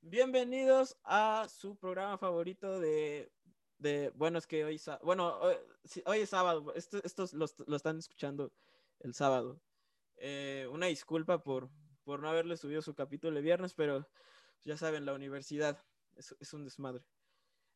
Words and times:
Bienvenidos 0.00 0.96
a 1.04 1.46
su 1.48 1.76
programa 1.76 2.16
favorito 2.18 2.78
de, 2.78 3.30
de 3.78 4.10
bueno, 4.14 4.38
es 4.38 4.46
que 4.46 4.64
hoy, 4.64 4.80
bueno, 5.02 5.38
hoy, 6.06 6.20
es 6.20 6.30
sábado, 6.30 6.72
estos 6.74 7.34
lo, 7.34 7.46
están 7.76 7.98
escuchando 7.98 8.52
el 9.00 9.12
sábado. 9.12 9.60
Eh, 10.16 10.66
una 10.70 10.86
disculpa 10.86 11.42
por, 11.42 11.68
por 12.04 12.20
no 12.20 12.28
haberle 12.28 12.56
subido 12.56 12.80
su 12.80 12.94
capítulo 12.94 13.34
de 13.34 13.42
viernes, 13.42 13.74
pero 13.74 14.08
ya 14.64 14.76
saben, 14.76 15.04
la 15.04 15.14
universidad 15.14 15.76
es, 16.14 16.52
un 16.52 16.64
desmadre. 16.64 17.04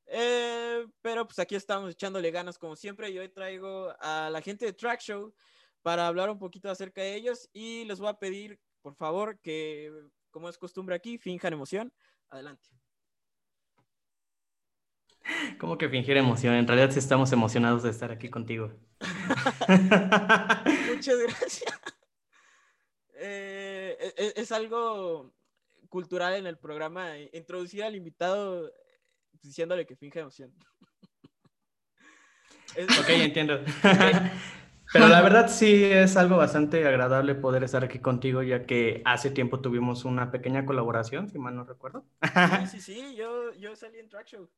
Eh, 0.06 0.86
pero 1.02 1.26
pues 1.26 1.38
aquí 1.40 1.54
estamos 1.54 1.90
echándole 1.90 2.30
ganas 2.30 2.56
como 2.56 2.76
siempre 2.76 3.10
y 3.10 3.18
hoy 3.18 3.28
traigo 3.28 3.94
a 4.00 4.30
la 4.30 4.40
gente 4.40 4.64
de 4.64 4.72
Track 4.72 5.00
Show 5.00 5.34
para 5.82 6.06
hablar 6.06 6.30
un 6.30 6.38
poquito 6.38 6.70
acerca 6.70 7.02
de 7.02 7.16
ellos 7.16 7.48
y 7.52 7.84
les 7.84 7.98
voy 7.98 8.08
a 8.08 8.18
pedir, 8.18 8.60
por 8.80 8.94
favor, 8.94 9.38
que 9.40 9.92
como 10.30 10.48
es 10.48 10.58
costumbre 10.58 10.96
aquí, 10.96 11.18
finjan 11.18 11.52
emoción. 11.52 11.92
Adelante. 12.32 12.70
¿Cómo 15.58 15.76
que 15.76 15.90
fingir 15.90 16.16
emoción? 16.16 16.54
En 16.54 16.66
realidad 16.66 16.90
sí 16.90 16.98
estamos 16.98 17.30
emocionados 17.30 17.82
de 17.82 17.90
estar 17.90 18.10
aquí 18.10 18.30
contigo. 18.30 18.72
Muchas 20.88 21.18
gracias. 21.26 21.78
Eh, 23.16 23.98
e, 24.00 24.14
e, 24.16 24.32
es, 24.36 24.50
algo 24.50 25.34
cultural 25.90 26.34
en 26.34 26.46
el 26.46 26.56
programa, 26.56 27.18
introducir 27.34 27.84
al 27.84 27.96
invitado 27.96 28.72
diciéndole 29.42 29.86
que 29.86 29.96
finge 29.96 30.20
emoción. 30.20 30.52
Ok, 32.74 33.10
entiendo. 33.10 33.62
Pero 34.92 35.08
la 35.08 35.22
verdad 35.22 35.48
sí 35.48 35.84
es 35.84 36.16
algo 36.16 36.36
bastante 36.36 36.86
agradable 36.86 37.34
poder 37.34 37.64
estar 37.64 37.82
aquí 37.82 37.98
contigo, 37.98 38.42
ya 38.42 38.66
que 38.66 39.02
hace 39.04 39.30
tiempo 39.30 39.60
tuvimos 39.60 40.04
una 40.04 40.30
pequeña 40.30 40.66
colaboración, 40.66 41.28
si 41.28 41.38
mal 41.38 41.56
no 41.56 41.64
recuerdo. 41.64 42.04
Sí, 42.22 42.66
sí, 42.72 42.80
sí, 42.80 43.16
yo, 43.16 43.52
yo 43.54 43.74
salí 43.74 43.98
en 43.98 44.08
Track 44.08 44.26
Show. 44.26 44.50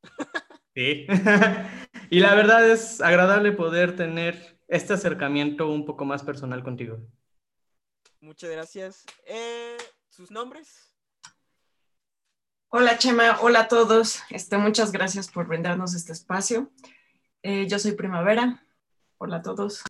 Sí. 0.75 1.07
y 2.11 2.21
la 2.21 2.35
verdad 2.35 2.69
es 2.69 3.01
agradable 3.01 3.53
poder 3.53 3.95
tener 3.95 4.59
este 4.67 4.95
acercamiento 4.95 5.69
un 5.69 5.85
poco 5.85 6.05
más 6.05 6.23
personal 6.23 6.65
contigo. 6.65 6.99
Muchas 8.21 8.51
gracias. 8.51 9.05
Eh, 9.27 9.77
¿Sus 10.09 10.31
nombres? 10.31 10.97
Hola 12.69 12.99
Chema, 12.99 13.39
hola 13.41 13.61
a 13.61 13.69
todos. 13.69 14.23
Este, 14.31 14.59
muchas 14.59 14.91
gracias 14.91 15.31
por 15.31 15.47
brindarnos 15.47 15.95
este 15.95 16.13
espacio. 16.13 16.73
Eh, 17.43 17.69
yo 17.69 17.79
soy 17.79 17.93
Primavera. 17.93 18.67
Hola 19.19 19.37
a 19.37 19.43
todos. 19.43 19.85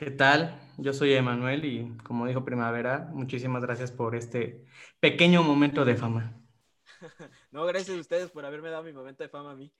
¿Qué 0.00 0.10
tal? 0.10 0.58
Yo 0.78 0.94
soy 0.94 1.12
Emanuel 1.12 1.66
y 1.66 1.94
como 2.04 2.26
dijo 2.26 2.42
Primavera, 2.42 3.10
muchísimas 3.12 3.62
gracias 3.62 3.92
por 3.92 4.16
este 4.16 4.64
pequeño 4.98 5.42
momento 5.42 5.84
de 5.84 5.94
fama. 5.94 6.32
No, 7.52 7.66
gracias 7.66 7.98
a 7.98 8.00
ustedes 8.00 8.30
por 8.30 8.46
haberme 8.46 8.70
dado 8.70 8.82
mi 8.82 8.94
momento 8.94 9.22
de 9.22 9.28
fama 9.28 9.50
a 9.50 9.56
mí. 9.56 9.70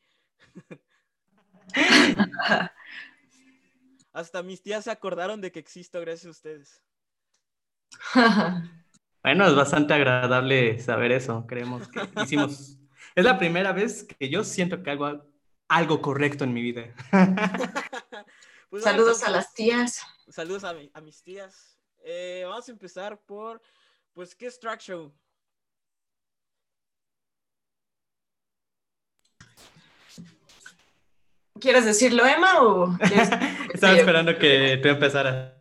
Hasta 4.12 4.42
mis 4.42 4.62
tías 4.62 4.84
se 4.84 4.90
acordaron 4.90 5.40
de 5.40 5.50
que 5.52 5.58
existo 5.58 5.98
gracias 6.02 6.26
a 6.26 6.30
ustedes. 6.30 6.82
Bueno, 9.22 9.46
es 9.46 9.54
bastante 9.54 9.94
agradable 9.94 10.78
saber 10.80 11.12
eso. 11.12 11.46
Creemos 11.46 11.88
que 11.88 12.00
hicimos. 12.22 12.78
Es 13.14 13.24
la 13.24 13.38
primera 13.38 13.72
vez 13.72 14.04
que 14.04 14.28
yo 14.28 14.44
siento 14.44 14.82
que 14.82 14.90
hago 14.90 15.26
algo 15.68 16.02
correcto 16.02 16.44
en 16.44 16.52
mi 16.52 16.62
vida. 16.62 16.94
Pues 18.70 18.84
saludos 18.84 19.24
a 19.24 19.30
las 19.30 19.52
tías. 19.52 20.00
Saludos 20.28 20.62
a, 20.62 21.00
mis 21.00 21.22
tías. 21.24 21.76
Eh, 22.04 22.44
vamos 22.46 22.68
a 22.68 22.70
empezar 22.70 23.20
por, 23.26 23.60
pues, 24.12 24.32
¿qué 24.36 24.46
es 24.46 24.60
Track 24.60 24.80
Show? 24.80 25.12
¿Quieres 31.60 31.84
decirlo, 31.84 32.24
Emma, 32.24 32.62
o 32.62 32.96
Estaba 33.74 33.98
esperando 33.98 34.38
que 34.38 34.78
tú 34.80 34.88
empezaras. 34.88 35.52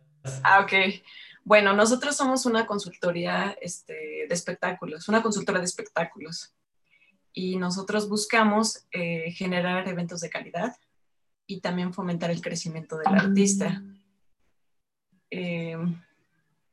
Ah, 0.44 0.60
ok. 0.60 1.02
Bueno, 1.42 1.72
nosotros 1.72 2.16
somos 2.16 2.46
una 2.46 2.64
consultoría 2.64 3.56
este, 3.60 4.26
de 4.28 4.34
espectáculos, 4.34 5.08
una 5.08 5.20
consultora 5.20 5.58
de 5.58 5.64
espectáculos. 5.64 6.54
Y 7.32 7.56
nosotros 7.56 8.08
buscamos 8.08 8.86
eh, 8.92 9.32
generar 9.32 9.88
eventos 9.88 10.20
de 10.20 10.30
calidad 10.30 10.76
y 11.50 11.60
también 11.60 11.92
fomentar 11.92 12.30
el 12.30 12.40
crecimiento 12.40 12.96
del 12.96 13.08
artista. 13.08 13.82
Eh, 15.30 15.76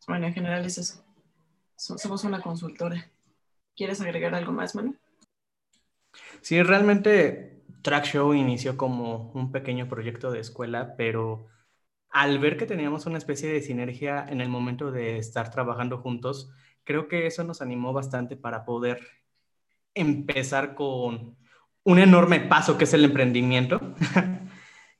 bueno, 0.07 0.27
en 0.27 0.33
general 0.33 0.65
es 0.65 0.77
eso. 0.77 1.03
Somos 1.75 2.23
una 2.23 2.41
consultora. 2.41 3.09
¿Quieres 3.75 4.01
agregar 4.01 4.33
algo 4.35 4.51
más, 4.51 4.75
Manu? 4.75 4.95
Sí, 6.41 6.61
realmente 6.63 7.63
Track 7.81 8.05
Show 8.05 8.33
inició 8.33 8.77
como 8.77 9.31
un 9.31 9.51
pequeño 9.51 9.87
proyecto 9.87 10.31
de 10.31 10.39
escuela, 10.39 10.95
pero 10.95 11.47
al 12.09 12.39
ver 12.39 12.57
que 12.57 12.65
teníamos 12.65 13.05
una 13.05 13.17
especie 13.17 13.51
de 13.51 13.61
sinergia 13.61 14.25
en 14.27 14.41
el 14.41 14.49
momento 14.49 14.91
de 14.91 15.17
estar 15.17 15.51
trabajando 15.51 15.99
juntos, 15.99 16.51
creo 16.83 17.07
que 17.07 17.27
eso 17.27 17.43
nos 17.43 17.61
animó 17.61 17.93
bastante 17.93 18.35
para 18.37 18.65
poder 18.65 19.01
empezar 19.93 20.73
con 20.73 21.35
un 21.83 21.99
enorme 21.99 22.39
paso 22.39 22.77
que 22.77 22.85
es 22.85 22.93
el 22.93 23.05
emprendimiento. 23.05 23.95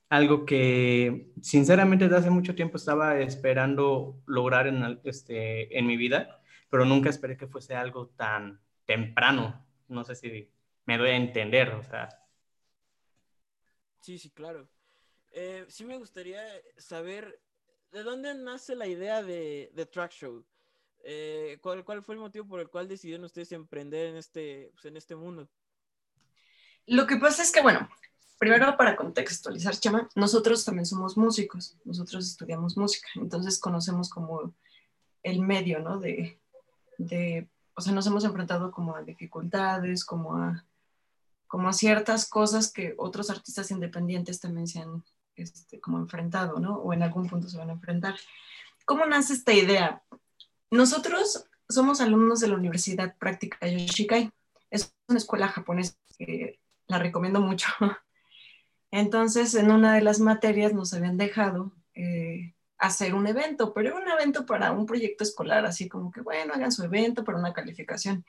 algo 0.09 0.45
que 0.45 1.31
sinceramente 1.41 2.05
desde 2.05 2.17
hace 2.17 2.29
mucho 2.29 2.55
tiempo 2.55 2.77
estaba 2.77 3.19
esperando 3.19 4.21
lograr 4.25 4.67
en, 4.67 4.99
este, 5.03 5.77
en 5.77 5.85
mi 5.85 5.97
vida, 5.97 6.41
pero 6.69 6.85
nunca 6.85 7.09
esperé 7.09 7.37
que 7.37 7.47
fuese 7.47 7.75
algo 7.75 8.07
tan 8.09 8.61
temprano. 8.85 9.65
No 9.87 10.03
sé 10.03 10.15
si 10.15 10.49
me 10.85 10.97
doy 10.97 11.09
a 11.09 11.17
entender, 11.17 11.69
o 11.69 11.83
sea. 11.83 12.09
Sí, 13.99 14.17
sí, 14.17 14.29
claro. 14.29 14.69
Eh, 15.31 15.65
sí 15.67 15.83
me 15.85 15.97
gustaría 15.97 16.41
saber 16.77 17.41
de 17.91 18.03
dónde 18.03 18.33
nace 18.33 18.75
la 18.75 18.87
idea 18.87 19.21
de, 19.21 19.71
de 19.73 19.85
Track 19.85 20.11
Show. 20.11 20.45
Eh, 21.03 21.57
¿cuál, 21.61 21.83
¿cuál, 21.83 22.03
fue 22.03 22.15
el 22.15 22.21
motivo 22.21 22.47
por 22.47 22.59
el 22.59 22.69
cual 22.69 22.87
decidieron 22.87 23.25
ustedes 23.25 23.51
emprender 23.51 24.07
en 24.07 24.17
este, 24.17 24.71
pues, 24.73 24.85
en 24.85 24.97
este 24.97 25.15
mundo? 25.15 25.49
Lo 26.85 27.05
que 27.05 27.17
pasa 27.17 27.43
es 27.43 27.51
que, 27.51 27.61
bueno, 27.61 27.87
primero 28.37 28.77
para 28.77 28.95
contextualizar, 28.95 29.75
Chema, 29.75 30.09
nosotros 30.15 30.63
también 30.63 30.85
somos 30.85 31.17
músicos, 31.17 31.75
nosotros 31.83 32.27
estudiamos 32.27 32.77
música, 32.77 33.07
entonces 33.15 33.59
conocemos 33.59 34.09
como 34.09 34.53
el 35.23 35.41
medio, 35.41 35.79
¿no? 35.79 35.99
De, 35.99 36.39
de 36.97 37.49
o 37.75 37.81
sea, 37.81 37.93
nos 37.93 38.07
hemos 38.07 38.23
enfrentado 38.23 38.71
como 38.71 38.95
a 38.95 39.03
dificultades, 39.03 40.03
como 40.03 40.35
a, 40.35 40.65
como 41.47 41.69
a 41.69 41.73
ciertas 41.73 42.27
cosas 42.27 42.71
que 42.71 42.95
otros 42.97 43.29
artistas 43.29 43.69
independientes 43.71 44.39
también 44.39 44.67
se 44.67 44.79
han 44.79 45.03
este, 45.35 45.79
como 45.79 45.99
enfrentado, 45.99 46.59
¿no? 46.59 46.77
O 46.77 46.93
en 46.93 47.03
algún 47.03 47.27
punto 47.27 47.47
se 47.47 47.57
van 47.57 47.69
a 47.69 47.73
enfrentar. 47.73 48.15
¿Cómo 48.85 49.05
nace 49.05 49.33
esta 49.33 49.53
idea? 49.53 50.01
Nosotros 50.71 51.45
somos 51.69 52.01
alumnos 52.01 52.39
de 52.39 52.47
la 52.47 52.55
Universidad 52.55 53.15
Práctica 53.17 53.67
Yoshikai. 53.67 54.31
Es 54.71 54.93
una 55.07 55.19
escuela 55.19 55.47
japonesa 55.47 55.93
que 56.17 56.59
la 56.87 56.97
recomiendo 56.97 57.41
mucho. 57.41 57.67
Entonces, 58.91 59.53
en 59.55 59.71
una 59.71 59.93
de 59.93 60.01
las 60.01 60.19
materias 60.19 60.73
nos 60.73 60.93
habían 60.93 61.17
dejado 61.17 61.73
eh, 61.93 62.55
hacer 62.77 63.13
un 63.15 63.27
evento, 63.27 63.73
pero 63.73 63.89
era 63.89 63.99
un 63.99 64.09
evento 64.09 64.45
para 64.45 64.71
un 64.71 64.85
proyecto 64.85 65.23
escolar, 65.23 65.65
así 65.65 65.89
como 65.89 66.11
que, 66.11 66.21
bueno, 66.21 66.53
hagan 66.53 66.71
su 66.71 66.83
evento 66.83 67.23
para 67.23 67.39
una 67.39 67.53
calificación. 67.53 68.25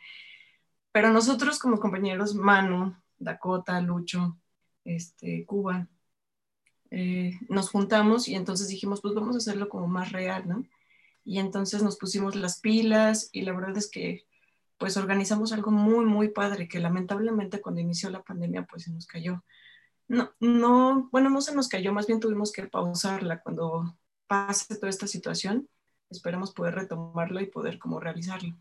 Pero 0.93 1.11
nosotros 1.11 1.59
como 1.59 1.79
compañeros, 1.79 2.35
Manu, 2.35 2.97
Dakota, 3.19 3.81
Lucho, 3.81 4.39
este, 4.85 5.45
Cuba, 5.47 5.89
eh, 6.91 7.39
nos 7.49 7.71
juntamos 7.71 8.29
y 8.29 8.35
entonces 8.35 8.69
dijimos, 8.69 9.01
pues 9.03 9.15
vamos 9.15 9.35
a 9.35 9.39
hacerlo 9.39 9.69
como 9.69 9.87
más 9.87 10.13
real, 10.13 10.49
¿no? 10.49 10.65
Y 11.25 11.39
entonces 11.39 11.83
nos 11.83 11.99
pusimos 11.99 12.35
las 12.35 12.61
pilas 12.61 13.29
y 13.33 13.43
la 13.43 13.53
verdad 13.53 13.77
es 13.77 13.91
que 13.91 14.27
pues 14.79 14.97
organizamos 14.97 15.53
algo 15.53 15.71
muy, 15.71 16.07
muy 16.07 16.29
padre 16.31 16.69
que 16.69 16.79
lamentablemente 16.79 17.61
cuando 17.61 17.81
inició 17.81 18.09
la 18.11 18.23
pandemia 18.23 18.65
pues 18.65 18.85
se 18.85 18.93
nos 18.93 19.07
cayó 19.07 19.45
no, 20.09 20.33
no, 20.41 21.09
bueno, 21.13 21.31
no 21.31 21.41
se 21.41 21.55
nos 21.55 21.69
cayó, 21.69 21.93
más 21.93 22.07
bien 22.07 22.21
tuvimos 22.21 22.53
que 22.53 22.67
pausarla 22.67 23.41
cuando 23.43 23.97
pase 24.27 24.77
toda 24.77 24.89
esta 24.89 25.07
situación. 25.07 25.69
Esperamos 26.11 26.53
poder 26.53 26.75
retomarlo 26.75 27.41
y 27.41 27.47
poder 27.47 27.79
como 27.79 28.01
realizarlo. 28.01 28.57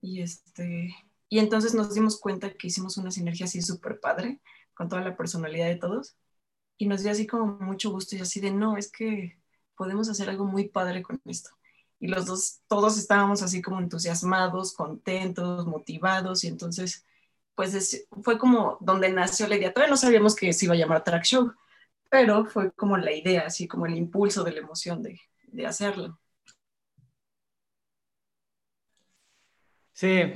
Y 0.00 0.22
este, 0.22 0.94
y 1.28 1.38
entonces 1.40 1.74
nos 1.74 1.94
dimos 1.94 2.20
cuenta 2.20 2.52
que 2.54 2.68
hicimos 2.68 2.96
una 2.96 3.10
sinergia 3.10 3.46
así 3.46 3.60
súper 3.62 4.00
padre 4.00 4.40
con 4.74 4.88
toda 4.88 5.02
la 5.02 5.16
personalidad 5.16 5.66
de 5.66 5.76
todos. 5.76 6.16
Y 6.78 6.86
nos 6.86 7.02
dio 7.02 7.10
así 7.12 7.26
como 7.26 7.58
mucho 7.58 7.90
gusto 7.90 8.16
y 8.16 8.20
así 8.20 8.40
de, 8.40 8.52
no, 8.52 8.76
es 8.76 8.90
que 8.90 9.40
podemos 9.76 10.08
hacer 10.08 10.30
algo 10.30 10.44
muy 10.44 10.68
padre 10.68 11.02
con 11.02 11.20
esto. 11.24 11.50
Y 12.00 12.08
los 12.08 12.26
dos, 12.26 12.60
todos 12.68 12.96
estábamos 12.98 13.42
así 13.42 13.60
como 13.60 13.80
entusiasmados, 13.80 14.72
contentos, 14.74 15.66
motivados. 15.66 16.44
Y 16.44 16.48
entonces 16.48 17.04
pues 17.58 18.06
fue 18.22 18.38
como 18.38 18.78
donde 18.80 19.12
nació 19.12 19.48
la 19.48 19.56
idea. 19.56 19.72
Todavía 19.72 19.90
no 19.90 19.96
sabíamos 19.96 20.36
que 20.36 20.52
se 20.52 20.66
iba 20.66 20.74
a 20.74 20.76
llamar 20.76 21.02
Track 21.02 21.24
Show, 21.24 21.52
pero 22.08 22.44
fue 22.44 22.70
como 22.70 22.96
la 22.96 23.12
idea, 23.12 23.46
así 23.46 23.66
como 23.66 23.84
el 23.86 23.96
impulso 23.96 24.44
de 24.44 24.52
la 24.52 24.60
emoción 24.60 25.02
de, 25.02 25.20
de 25.48 25.66
hacerlo. 25.66 26.20
Sí, 29.92 30.32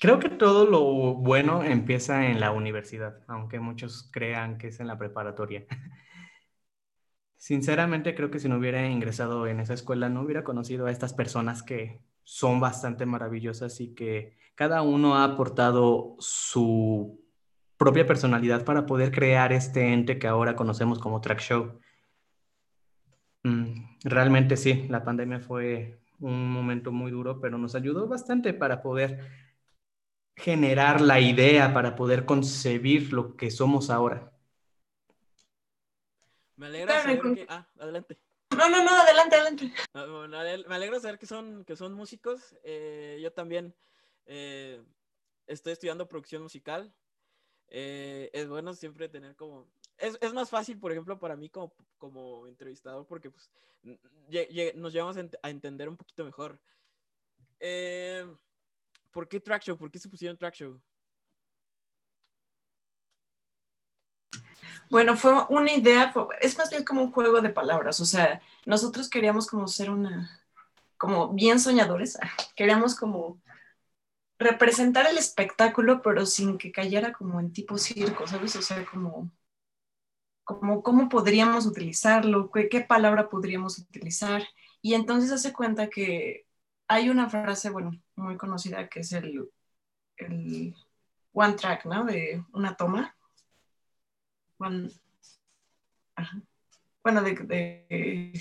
creo 0.00 0.18
que 0.18 0.30
todo 0.30 0.66
lo 0.66 1.14
bueno 1.14 1.62
empieza 1.62 2.26
en 2.26 2.40
la 2.40 2.50
universidad, 2.50 3.22
aunque 3.28 3.60
muchos 3.60 4.10
crean 4.10 4.58
que 4.58 4.66
es 4.66 4.80
en 4.80 4.88
la 4.88 4.98
preparatoria. 4.98 5.64
Sinceramente 7.36 8.16
creo 8.16 8.32
que 8.32 8.40
si 8.40 8.48
no 8.48 8.56
hubiera 8.58 8.84
ingresado 8.88 9.46
en 9.46 9.60
esa 9.60 9.74
escuela 9.74 10.08
no 10.08 10.22
hubiera 10.22 10.42
conocido 10.42 10.86
a 10.86 10.90
estas 10.90 11.14
personas 11.14 11.62
que 11.62 12.00
son 12.24 12.60
bastante 12.60 13.06
maravillosas 13.06 13.80
y 13.80 13.94
que 13.94 14.36
cada 14.54 14.82
uno 14.82 15.16
ha 15.16 15.24
aportado 15.24 16.16
su 16.18 17.20
propia 17.76 18.06
personalidad 18.06 18.64
para 18.64 18.86
poder 18.86 19.10
crear 19.10 19.52
este 19.52 19.92
ente 19.92 20.18
que 20.18 20.28
ahora 20.28 20.54
conocemos 20.54 20.98
como 20.98 21.20
Track 21.20 21.40
Show. 21.40 21.80
Mm, 23.42 23.98
realmente 24.04 24.56
sí, 24.56 24.86
la 24.88 25.02
pandemia 25.02 25.40
fue 25.40 26.00
un 26.20 26.50
momento 26.50 26.92
muy 26.92 27.10
duro, 27.10 27.40
pero 27.40 27.58
nos 27.58 27.74
ayudó 27.74 28.06
bastante 28.06 28.54
para 28.54 28.82
poder 28.82 29.28
generar 30.36 31.00
la 31.00 31.20
idea, 31.20 31.74
para 31.74 31.96
poder 31.96 32.24
concebir 32.24 33.12
lo 33.12 33.36
que 33.36 33.50
somos 33.50 33.90
ahora. 33.90 34.32
Me 36.56 36.66
alegra 36.66 37.02
saber 37.02 37.20
que... 37.34 37.46
Ah, 37.48 37.66
adelante. 37.80 38.18
No, 38.56 38.68
no, 38.68 38.84
no, 38.84 38.90
adelante, 38.90 39.36
adelante. 39.36 39.72
Me 40.68 40.74
alegra 40.74 41.00
saber 41.00 41.18
que 41.18 41.26
son, 41.26 41.64
que 41.64 41.76
son 41.76 41.94
músicos. 41.94 42.54
Eh, 42.62 43.18
yo 43.22 43.32
también 43.32 43.74
eh, 44.26 44.82
estoy 45.46 45.72
estudiando 45.72 46.08
producción 46.08 46.42
musical. 46.42 46.94
Eh, 47.68 48.30
es 48.32 48.48
bueno 48.48 48.74
siempre 48.74 49.08
tener 49.08 49.34
como... 49.36 49.68
Es, 49.98 50.18
es, 50.20 50.32
más 50.32 50.50
fácil, 50.50 50.78
por 50.78 50.92
ejemplo, 50.92 51.18
para 51.18 51.36
mí 51.36 51.48
como, 51.48 51.74
como 51.98 52.46
entrevistador, 52.46 53.06
porque 53.06 53.30
pues, 53.30 53.50
nos 54.74 54.92
llevamos 54.92 55.16
a 55.16 55.50
entender 55.50 55.88
un 55.88 55.96
poquito 55.96 56.24
mejor. 56.24 56.60
¿Por 59.12 59.28
qué 59.28 59.40
Track 59.40 59.62
Show? 59.62 59.78
¿Por 59.78 59.90
qué 59.90 59.98
se 59.98 60.08
pusieron 60.08 60.36
Track 60.36 60.54
Show? 60.54 60.80
Bueno, 64.92 65.16
fue 65.16 65.32
una 65.48 65.72
idea, 65.72 66.12
es 66.42 66.58
más 66.58 66.68
bien 66.68 66.84
como 66.84 67.00
un 67.02 67.12
juego 67.12 67.40
de 67.40 67.48
palabras, 67.48 67.98
o 68.00 68.04
sea, 68.04 68.42
nosotros 68.66 69.08
queríamos 69.08 69.46
como 69.46 69.66
ser 69.66 69.90
una, 69.90 70.44
como 70.98 71.30
bien 71.32 71.58
soñadores, 71.60 72.18
queríamos 72.56 72.94
como 72.94 73.40
representar 74.38 75.06
el 75.06 75.16
espectáculo, 75.16 76.02
pero 76.02 76.26
sin 76.26 76.58
que 76.58 76.72
cayera 76.72 77.12
como 77.14 77.40
en 77.40 77.54
tipo 77.54 77.78
circo, 77.78 78.26
¿sabes? 78.26 78.54
O 78.56 78.60
sea, 78.60 78.84
como, 78.84 79.32
como 80.44 80.82
cómo 80.82 81.08
podríamos 81.08 81.64
utilizarlo, 81.64 82.50
qué, 82.50 82.68
qué 82.68 82.82
palabra 82.82 83.30
podríamos 83.30 83.78
utilizar. 83.78 84.42
Y 84.82 84.92
entonces 84.94 85.32
hace 85.32 85.54
cuenta 85.54 85.88
que 85.88 86.46
hay 86.88 87.08
una 87.08 87.30
frase, 87.30 87.70
bueno, 87.70 87.92
muy 88.16 88.36
conocida 88.36 88.88
que 88.90 89.00
es 89.00 89.12
el, 89.12 89.50
el 90.18 90.74
one 91.32 91.54
track, 91.54 91.86
¿no? 91.86 92.04
De 92.04 92.44
una 92.52 92.76
toma 92.76 93.16
bueno, 97.02 97.22
de, 97.22 98.32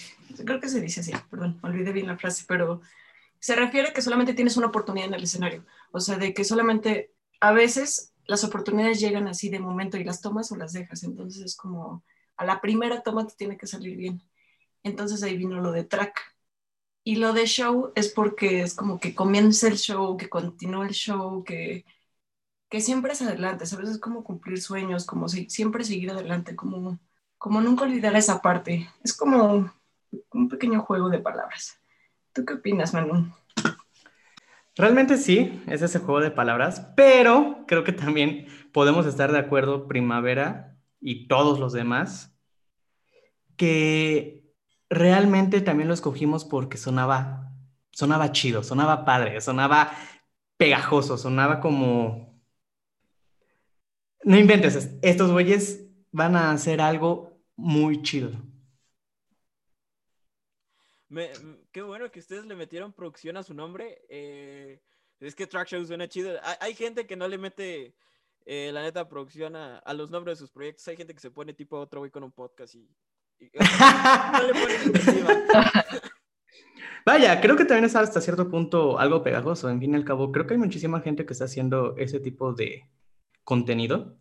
creo 0.46 0.60
que 0.60 0.70
se 0.70 0.82
dice 0.82 1.02
así, 1.02 1.12
perdón, 1.30 1.60
olvidé 1.64 1.92
bien 1.92 2.08
la 2.08 2.18
frase, 2.18 2.46
pero 2.48 2.82
se 3.40 3.56
refiere 3.56 3.90
a 3.90 3.94
que 3.94 4.02
solamente 4.02 4.34
tienes 4.34 4.58
una 4.58 4.68
oportunidad 4.68 5.08
en 5.08 5.16
el 5.16 5.24
escenario, 5.24 5.66
o 5.92 6.00
sea, 6.00 6.18
de 6.18 6.34
que 6.34 6.44
solamente 6.44 7.12
a 7.40 7.52
veces 7.52 8.14
las 8.26 8.44
oportunidades 8.44 9.00
llegan 9.00 9.28
así 9.28 9.50
de 9.50 9.60
momento 9.60 9.98
y 9.98 10.04
las 10.04 10.22
tomas 10.22 10.52
o 10.52 10.56
las 10.56 10.74
dejas, 10.74 11.04
entonces 11.04 11.44
es 11.44 11.56
como 11.56 12.04
a 12.38 12.46
la 12.46 12.62
primera 12.62 13.02
toma 13.04 13.28
te 13.28 13.36
tiene 13.36 13.58
que 13.58 13.68
salir 13.68 13.98
bien. 13.98 14.22
Entonces 14.84 15.22
ahí 15.22 15.38
vino 15.38 15.62
lo 15.62 15.72
de 15.72 15.84
track. 15.84 16.20
Y 17.04 17.16
lo 17.18 17.34
de 17.34 17.46
show 17.46 17.92
es 17.96 18.10
porque 18.10 18.62
es 18.62 18.74
como 18.74 19.00
que 19.00 19.14
comienza 19.14 19.68
el 19.68 19.78
show, 19.78 20.18
que 20.18 20.30
continúa 20.30 20.88
el 20.88 20.94
show, 20.94 21.44
que 21.44 21.86
que 22.72 22.80
siempre 22.80 23.12
es 23.12 23.22
adelante, 23.22 23.66
¿sabes? 23.66 23.90
Es 23.90 23.98
como 24.00 24.24
cumplir 24.24 24.62
sueños, 24.62 25.06
como 25.06 25.28
si, 25.28 25.50
siempre 25.50 25.84
seguir 25.84 26.10
adelante, 26.10 26.56
como, 26.56 26.98
como 27.38 27.60
nunca 27.60 27.84
olvidar 27.84 28.16
esa 28.16 28.42
parte. 28.42 28.90
Es 29.04 29.14
como 29.14 29.70
un, 30.32 30.50
pequeño 30.50 30.82
juego 30.82 31.10
de 31.10 31.20
palabras. 31.20 31.78
¿Tú 32.32 32.46
qué 32.46 32.54
opinas, 32.54 32.94
Manu? 32.94 33.30
Realmente 34.78 35.18
sí, 35.18 35.62
es 35.68 35.82
ese 35.82 36.00
juego 36.00 36.22
de 36.22 36.32
palabras, 36.32 36.88
pero 36.96 37.66
creo 37.68 37.84
que 37.84 37.92
también 37.92 38.48
podemos 38.72 39.06
estar 39.06 39.34
de 39.34 39.40
acuerdo, 39.40 39.90
Primavera 39.90 40.78
y 41.02 41.28
todos 41.28 41.60
los 41.60 41.74
demás, 41.74 42.34
que 43.58 44.46
realmente 44.90 45.60
también 45.60 45.90
lo 45.90 45.94
escogimos 45.94 46.46
porque 46.46 46.78
sonaba, 46.78 47.52
sonaba 47.92 48.32
chido, 48.32 48.64
sonaba 48.64 49.04
padre, 49.04 49.42
sonaba 49.42 49.92
pegajoso, 50.56 51.18
sonaba 51.18 51.60
como 51.60 52.31
no 54.24 54.38
inventes, 54.38 54.90
estos 55.02 55.32
güeyes 55.32 55.86
van 56.12 56.36
a 56.36 56.52
hacer 56.52 56.82
algo 56.82 57.40
muy 57.56 58.02
chido. 58.02 58.32
qué 61.72 61.82
bueno 61.82 62.12
que 62.12 62.20
ustedes 62.20 62.46
le 62.46 62.56
metieron 62.56 62.94
producción 62.94 63.38
a 63.38 63.44
su 63.44 63.54
nombre. 63.54 64.02
Eh, 64.10 64.82
es 65.20 65.36
que 65.36 65.48
Track 65.48 65.68
Show 65.70 65.86
suena 65.86 66.08
chido. 66.08 66.40
Hay, 66.60 66.74
gente 66.74 67.06
que 67.06 67.16
no 67.16 67.28
le 67.28 67.38
mete, 67.38 67.96
eh, 68.46 68.72
la 68.74 68.82
neta, 68.82 69.08
producción 69.08 69.56
a, 69.56 69.94
los 69.94 70.10
nombres 70.10 70.38
de 70.38 70.46
sus 70.46 70.52
proyectos. 70.52 70.88
Hay 70.88 70.98
gente 70.98 71.14
que 71.14 71.20
se 71.20 71.32
pone 71.32 71.54
tipo 71.54 71.78
otro 71.78 72.00
güey 72.00 72.12
con 72.12 72.24
un 72.24 72.32
podcast 72.32 72.76
y, 72.76 72.90
no 73.54 74.44
le 74.44 74.54
pone 74.54 75.46
Vaya, 77.06 77.42
creo 77.42 77.56
que 77.56 77.66
también 77.66 77.86
es 77.86 77.96
hasta 77.96 78.22
cierto 78.22 78.50
punto 78.50 79.00
algo 79.00 79.24
pegajoso. 79.24 79.70
En 79.70 79.80
fin 79.80 79.94
y 79.94 79.96
al 79.96 80.06
cabo, 80.06 80.32
creo 80.32 80.46
que 80.46 80.54
hay 80.54 80.60
muchísima 80.60 81.02
gente 81.02 81.26
que 81.26 81.34
está 81.34 81.46
haciendo 81.46 81.96
ese 81.98 82.20
tipo 82.20 82.54
de, 82.54 82.88
contenido, 83.44 84.18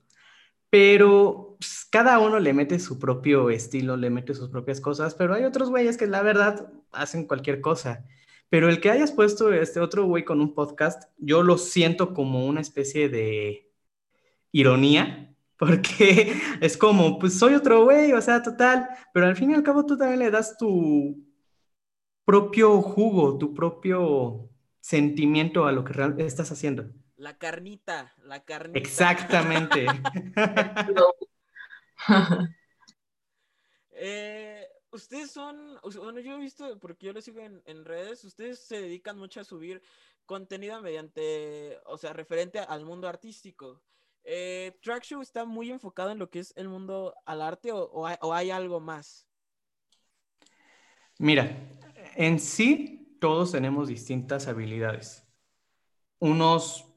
pero 0.70 1.56
pues, 1.58 1.86
cada 1.90 2.18
uno 2.20 2.38
le 2.40 2.52
mete 2.54 2.78
su 2.78 2.98
propio 2.98 3.50
estilo, 3.50 3.96
le 3.96 4.10
mete 4.10 4.34
sus 4.34 4.48
propias 4.48 4.80
cosas, 4.80 5.14
pero 5.14 5.34
hay 5.34 5.44
otros 5.44 5.70
güeyes 5.70 5.96
que 5.96 6.06
la 6.06 6.22
verdad 6.22 6.72
hacen 6.92 7.26
cualquier 7.26 7.60
cosa. 7.60 8.06
Pero 8.48 8.68
el 8.68 8.80
que 8.80 8.90
hayas 8.90 9.12
puesto 9.12 9.52
este 9.52 9.80
otro 9.80 10.06
güey 10.06 10.24
con 10.24 10.40
un 10.40 10.54
podcast, 10.54 11.04
yo 11.18 11.42
lo 11.42 11.58
siento 11.58 12.14
como 12.14 12.46
una 12.46 12.60
especie 12.60 13.08
de 13.08 13.70
ironía, 14.52 15.34
porque 15.58 16.34
es 16.60 16.76
como, 16.76 17.18
pues 17.18 17.38
soy 17.38 17.54
otro 17.54 17.84
güey, 17.84 18.12
o 18.12 18.20
sea, 18.20 18.42
total, 18.42 18.88
pero 19.12 19.26
al 19.26 19.36
fin 19.36 19.50
y 19.50 19.54
al 19.54 19.62
cabo 19.62 19.86
tú 19.86 19.96
también 19.98 20.20
le 20.20 20.30
das 20.30 20.56
tu 20.58 21.16
propio 22.24 22.80
jugo, 22.82 23.38
tu 23.38 23.54
propio 23.54 24.50
sentimiento 24.80 25.66
a 25.66 25.72
lo 25.72 25.84
que 25.84 25.92
estás 26.18 26.52
haciendo. 26.52 26.90
La 27.20 27.36
carnita, 27.36 28.14
la 28.22 28.44
carnita. 28.44 28.78
Exactamente. 28.78 29.86
Eh, 34.02 34.66
ustedes 34.92 35.30
son, 35.30 35.78
bueno, 35.82 36.20
yo 36.20 36.36
he 36.36 36.38
visto, 36.38 36.78
porque 36.78 37.04
yo 37.04 37.12
lo 37.12 37.20
sigo 37.20 37.42
en, 37.42 37.84
redes, 37.84 38.24
ustedes 38.24 38.58
se 38.58 38.80
dedican 38.80 39.18
mucho 39.18 39.40
a 39.40 39.44
subir 39.44 39.82
contenido 40.24 40.80
mediante, 40.80 41.78
o 41.84 41.98
sea, 41.98 42.14
referente 42.14 42.60
al 42.60 42.86
mundo 42.86 43.06
artístico. 43.06 43.82
Eh, 44.24 44.78
¿Track 44.80 45.02
Show 45.02 45.20
está 45.20 45.44
muy 45.44 45.70
enfocado 45.70 46.12
en 46.12 46.18
lo 46.18 46.30
que 46.30 46.38
es 46.38 46.54
el 46.56 46.70
mundo 46.70 47.14
al 47.26 47.42
arte 47.42 47.72
o, 47.72 48.06
hay, 48.06 48.50
algo 48.50 48.80
más? 48.80 49.26
Mira, 51.18 51.54
en 52.16 52.40
sí 52.40 53.18
todos 53.20 53.52
tenemos 53.52 53.88
distintas 53.88 54.48
habilidades. 54.48 55.26
Unos 56.18 56.89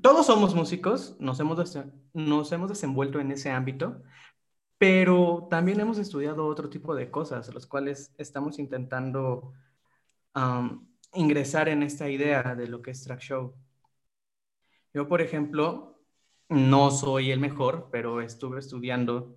todos 0.00 0.26
somos 0.26 0.54
músicos, 0.54 1.16
nos 1.18 1.40
hemos, 1.40 1.78
nos 2.12 2.52
hemos 2.52 2.68
desenvuelto 2.68 3.20
en 3.20 3.32
ese 3.32 3.50
ámbito, 3.50 4.02
pero 4.78 5.48
también 5.50 5.80
hemos 5.80 5.98
estudiado 5.98 6.46
otro 6.46 6.68
tipo 6.68 6.94
de 6.94 7.10
cosas, 7.10 7.52
los 7.52 7.66
cuales 7.66 8.14
estamos 8.18 8.58
intentando 8.58 9.52
ingresar 11.14 11.68
en 11.68 11.82
esta 11.82 12.10
idea 12.10 12.54
de 12.54 12.68
lo 12.68 12.82
que 12.82 12.90
es 12.90 13.02
track 13.02 13.20
show. 13.20 13.54
Yo, 14.92 15.08
por 15.08 15.22
ejemplo, 15.22 16.02
no 16.48 16.90
soy 16.90 17.30
el 17.30 17.40
mejor, 17.40 17.88
pero 17.90 18.20
estuve 18.20 18.60
estudiando 18.60 19.34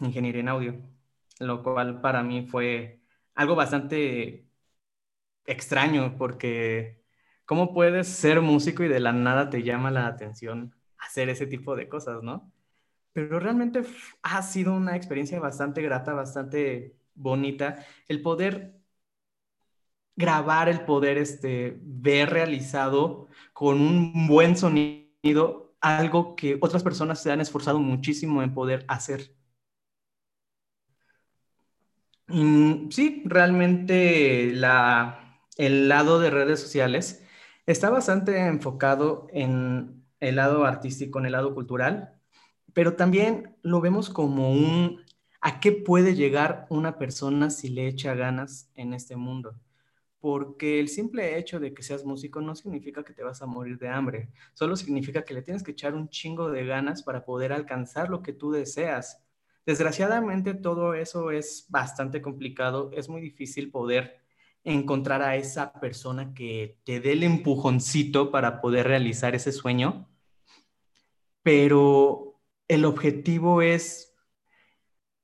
ingeniería 0.00 0.40
en 0.40 0.48
audio, 0.48 0.82
lo 1.40 1.62
cual 1.62 2.00
para 2.00 2.22
mí 2.22 2.46
fue 2.46 3.02
algo 3.34 3.54
bastante 3.54 4.48
extraño 5.44 6.16
porque 6.16 7.01
¿Cómo 7.44 7.74
puedes 7.74 8.08
ser 8.08 8.40
músico 8.40 8.84
y 8.84 8.88
de 8.88 9.00
la 9.00 9.12
nada 9.12 9.50
te 9.50 9.62
llama 9.62 9.90
la 9.90 10.06
atención 10.06 10.74
hacer 10.98 11.28
ese 11.28 11.46
tipo 11.46 11.76
de 11.76 11.88
cosas, 11.88 12.22
no? 12.22 12.52
Pero 13.12 13.40
realmente 13.40 13.82
ha 14.22 14.42
sido 14.42 14.74
una 14.74 14.96
experiencia 14.96 15.40
bastante 15.40 15.82
grata, 15.82 16.14
bastante 16.14 16.96
bonita, 17.14 17.84
el 18.08 18.22
poder 18.22 18.80
grabar, 20.16 20.68
el 20.68 20.84
poder 20.84 21.18
este, 21.18 21.78
ver 21.82 22.30
realizado 22.30 23.28
con 23.52 23.80
un 23.80 24.26
buen 24.28 24.56
sonido 24.56 25.74
algo 25.80 26.36
que 26.36 26.58
otras 26.60 26.82
personas 26.82 27.22
se 27.22 27.32
han 27.32 27.40
esforzado 27.40 27.80
muchísimo 27.80 28.42
en 28.42 28.54
poder 28.54 28.84
hacer. 28.88 29.34
sí, 32.90 33.22
realmente 33.26 34.52
la 34.54 35.18
el 35.58 35.88
lado 35.88 36.18
de 36.20 36.30
redes 36.30 36.60
sociales 36.60 37.21
está 37.66 37.90
bastante 37.90 38.38
enfocado 38.46 39.26
en 39.30 40.04
el 40.20 40.36
lado 40.36 40.64
artístico, 40.64 41.18
en 41.18 41.26
el 41.26 41.32
lado 41.32 41.54
cultural, 41.54 42.14
pero 42.72 42.94
también 42.94 43.56
lo 43.62 43.80
vemos 43.80 44.08
como 44.10 44.52
un 44.52 45.00
a 45.40 45.58
qué 45.60 45.72
puede 45.72 46.14
llegar 46.14 46.66
una 46.70 46.98
persona 46.98 47.50
si 47.50 47.68
le 47.68 47.88
echa 47.88 48.14
ganas 48.14 48.70
en 48.74 48.94
este 48.94 49.16
mundo. 49.16 49.58
Porque 50.20 50.78
el 50.78 50.88
simple 50.88 51.36
hecho 51.36 51.58
de 51.58 51.74
que 51.74 51.82
seas 51.82 52.04
músico 52.04 52.40
no 52.40 52.54
significa 52.54 53.02
que 53.02 53.12
te 53.12 53.24
vas 53.24 53.42
a 53.42 53.46
morir 53.46 53.76
de 53.78 53.88
hambre, 53.88 54.30
solo 54.54 54.76
significa 54.76 55.24
que 55.24 55.34
le 55.34 55.42
tienes 55.42 55.64
que 55.64 55.72
echar 55.72 55.94
un 55.94 56.08
chingo 56.08 56.50
de 56.52 56.64
ganas 56.64 57.02
para 57.02 57.24
poder 57.24 57.52
alcanzar 57.52 58.08
lo 58.08 58.22
que 58.22 58.32
tú 58.32 58.52
deseas. 58.52 59.20
Desgraciadamente 59.66 60.54
todo 60.54 60.94
eso 60.94 61.32
es 61.32 61.66
bastante 61.68 62.22
complicado, 62.22 62.90
es 62.94 63.08
muy 63.08 63.20
difícil 63.20 63.72
poder 63.72 64.21
encontrar 64.64 65.22
a 65.22 65.36
esa 65.36 65.72
persona 65.72 66.34
que 66.34 66.78
te 66.84 67.00
dé 67.00 67.12
el 67.12 67.22
empujoncito 67.22 68.30
para 68.30 68.60
poder 68.60 68.86
realizar 68.86 69.34
ese 69.34 69.52
sueño, 69.52 70.08
pero 71.42 72.40
el 72.68 72.84
objetivo 72.84 73.62
es 73.62 74.14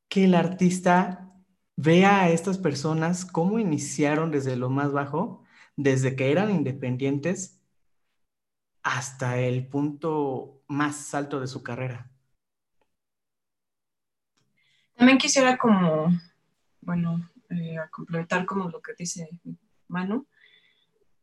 que 0.08 0.24
el 0.24 0.34
artista 0.34 1.32
vea 1.76 2.22
a 2.22 2.30
estas 2.30 2.58
personas 2.58 3.24
cómo 3.24 3.58
iniciaron 3.58 4.30
desde 4.30 4.56
lo 4.56 4.68
más 4.70 4.92
bajo, 4.92 5.44
desde 5.76 6.16
que 6.16 6.32
eran 6.32 6.50
independientes 6.50 7.62
hasta 8.82 9.38
el 9.38 9.68
punto 9.68 10.62
más 10.66 11.14
alto 11.14 11.40
de 11.40 11.46
su 11.46 11.62
carrera. 11.62 12.10
También 14.96 15.18
quisiera 15.18 15.56
como, 15.56 16.10
bueno, 16.80 17.30
eh, 17.50 17.78
a 17.78 17.88
complementar 17.88 18.46
como 18.46 18.68
lo 18.68 18.80
que 18.80 18.92
dice 18.98 19.28
Manu, 19.88 20.26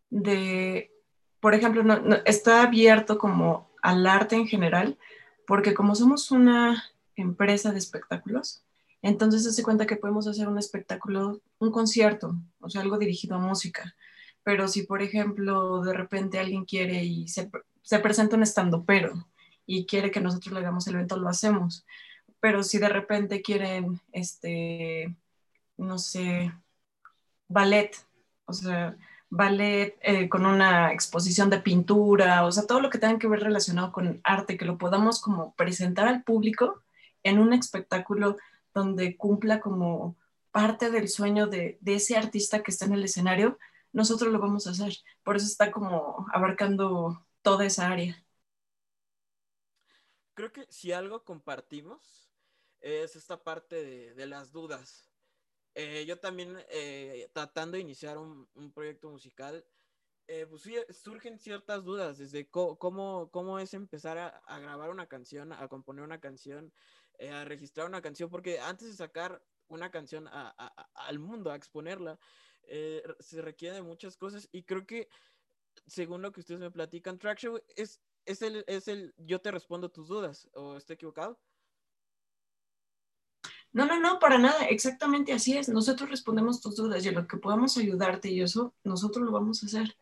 de, 0.09 0.91
por 1.39 1.53
ejemplo, 1.53 1.83
está 2.25 2.63
abierto 2.63 3.17
como 3.17 3.69
al 3.81 4.05
arte 4.07 4.35
en 4.35 4.47
general, 4.47 4.97
porque 5.45 5.73
como 5.73 5.95
somos 5.95 6.31
una 6.31 6.83
empresa 7.15 7.71
de 7.71 7.79
espectáculos, 7.79 8.63
entonces 9.01 9.55
se 9.55 9.63
cuenta 9.63 9.85
que 9.85 9.97
podemos 9.97 10.25
hacer 10.25 10.47
un 10.47 10.57
espectáculo, 10.57 11.41
un 11.59 11.71
concierto, 11.71 12.35
o 12.59 12.69
sea, 12.69 12.81
algo 12.81 12.97
dirigido 12.97 13.35
a 13.35 13.39
música. 13.39 13.95
Pero 14.43 14.67
si, 14.67 14.83
por 14.83 15.03
ejemplo, 15.03 15.81
de 15.81 15.93
repente 15.93 16.39
alguien 16.39 16.65
quiere 16.65 17.03
y 17.03 17.27
se, 17.27 17.51
se 17.83 17.99
presenta 17.99 18.35
un 18.35 18.43
estandopero 18.43 19.27
y 19.65 19.85
quiere 19.85 20.09
que 20.09 20.21
nosotros 20.21 20.53
le 20.53 20.59
hagamos 20.59 20.87
el 20.87 20.95
evento, 20.95 21.17
lo 21.17 21.29
hacemos. 21.29 21.85
Pero 22.39 22.63
si 22.63 22.79
de 22.79 22.89
repente 22.89 23.41
quieren, 23.41 23.99
este, 24.11 25.15
no 25.77 25.97
sé, 25.99 26.53
ballet, 27.47 27.95
o 28.45 28.53
sea, 28.53 28.97
ballet 29.29 29.97
eh, 30.01 30.29
con 30.29 30.45
una 30.45 30.91
exposición 30.93 31.49
de 31.49 31.59
pintura, 31.61 32.45
o 32.45 32.51
sea, 32.51 32.65
todo 32.67 32.81
lo 32.81 32.89
que 32.89 32.99
tenga 32.99 33.19
que 33.19 33.27
ver 33.27 33.41
relacionado 33.41 33.91
con 33.91 34.21
arte, 34.23 34.57
que 34.57 34.65
lo 34.65 34.77
podamos 34.77 35.21
como 35.21 35.53
presentar 35.55 36.07
al 36.07 36.23
público 36.23 36.81
en 37.23 37.39
un 37.39 37.53
espectáculo 37.53 38.37
donde 38.73 39.17
cumpla 39.17 39.59
como 39.61 40.15
parte 40.51 40.91
del 40.91 41.09
sueño 41.09 41.47
de, 41.47 41.77
de 41.81 41.95
ese 41.95 42.17
artista 42.17 42.63
que 42.63 42.71
está 42.71 42.85
en 42.85 42.93
el 42.93 43.03
escenario, 43.03 43.57
nosotros 43.91 44.31
lo 44.31 44.39
vamos 44.39 44.67
a 44.67 44.71
hacer. 44.71 44.93
Por 45.23 45.37
eso 45.37 45.45
está 45.47 45.71
como 45.71 46.27
abarcando 46.33 47.25
toda 47.41 47.65
esa 47.65 47.89
área. 47.89 48.23
Creo 50.33 50.51
que 50.51 50.65
si 50.69 50.91
algo 50.91 51.23
compartimos 51.23 52.29
es 52.81 53.15
esta 53.15 53.43
parte 53.43 53.83
de, 53.83 54.13
de 54.13 54.27
las 54.27 54.51
dudas. 54.51 55.14
Eh, 55.75 56.05
yo 56.07 56.17
también 56.19 56.57
eh, 56.69 57.29
tratando 57.33 57.75
de 57.75 57.81
iniciar 57.81 58.17
un, 58.17 58.49
un 58.55 58.71
proyecto 58.71 59.09
musical, 59.09 59.65
eh, 60.27 60.47
pues 60.49 60.63
surgen 60.89 61.37
ciertas 61.37 61.83
dudas 61.83 62.17
desde 62.17 62.49
cómo, 62.49 63.29
cómo 63.29 63.59
es 63.59 63.75
empezar 63.75 64.17
a, 64.17 64.59
grabar 64.59 64.89
una 64.89 65.07
canción, 65.07 65.53
a 65.53 65.67
componer 65.67 66.03
una 66.03 66.19
canción, 66.19 66.73
eh, 67.19 67.29
a 67.29 67.45
registrar 67.45 67.85
una 67.85 68.01
canción, 68.01 68.31
porque 68.31 68.59
antes 68.59 68.87
de 68.87 68.95
sacar 68.95 69.45
una 69.67 69.91
canción 69.91 70.27
al 70.27 71.19
mundo, 71.19 71.51
a 71.51 71.55
exponerla, 71.55 72.19
eh, 72.63 73.03
se 73.19 73.41
requiere 73.43 73.75
de 73.75 73.81
muchas 73.83 74.17
cosas 74.17 74.49
y 74.51 74.63
creo 74.63 74.87
que, 74.87 75.09
según 75.85 76.23
lo 76.23 76.31
que 76.31 76.39
ustedes 76.39 76.59
me 76.59 76.71
platican, 76.71 77.19
Track 77.19 77.39
Show 77.39 77.61
es, 77.75 78.01
es, 78.25 78.41
el, 78.41 78.63
es 78.67 78.87
el 78.87 79.13
yo 79.17 79.41
te 79.41 79.51
respondo 79.51 79.91
tus 79.91 80.07
dudas, 80.07 80.49
¿o 80.53 80.75
estoy 80.75 80.95
equivocado? 80.95 81.39
No, 83.75 83.85
no, 83.85 83.99
no, 83.99 84.19
para 84.19 84.37
nada, 84.37 84.65
exactamente 84.67 85.33
así 85.33 85.57
es. 85.57 85.67
Nosotros 85.67 86.09
respondemos 86.09 86.61
tus 86.61 86.77
dudas 86.77 87.05
y 87.05 87.11
lo 87.11 87.27
que 87.27 87.37
podamos 87.37 87.77
ayudarte 87.77 88.29
y 88.29 88.41
eso, 88.41 88.73
nosotros 88.85 89.25
lo 89.25 89.31
vamos 89.31 89.61
a 89.61 89.65
hacer 89.65 89.95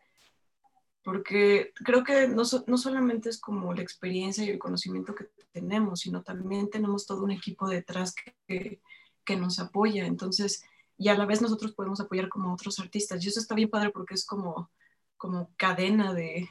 porque 1.04 1.72
creo 1.74 2.02
que 2.02 2.28
no, 2.28 2.44
no, 2.66 2.78
solamente 2.78 3.28
es 3.28 3.38
como 3.38 3.74
la 3.74 3.82
experiencia 3.82 4.42
y 4.42 4.48
el 4.48 4.58
conocimiento 4.58 5.14
que 5.14 5.28
tenemos, 5.52 6.00
sino 6.00 6.22
también 6.22 6.70
tenemos 6.70 7.06
todo 7.06 7.24
un 7.24 7.30
equipo 7.30 7.68
detrás 7.68 8.14
que, 8.14 8.80
que, 9.24 9.36
nos 9.36 9.58
apoya. 9.58 10.06
Entonces, 10.06 10.64
y 10.96 11.08
a 11.08 11.14
la 11.14 11.26
vez 11.26 11.42
nosotros 11.42 11.74
podemos 11.74 12.00
apoyar 12.00 12.30
como 12.30 12.54
otros 12.54 12.78
artistas. 12.78 13.22
Y 13.22 13.28
eso 13.28 13.38
está 13.38 13.54
bien 13.54 13.68
padre 13.68 13.90
porque 13.90 14.14
es 14.14 14.24
como, 14.24 14.70
como 15.18 15.50
cadena 15.56 16.14
de, 16.14 16.48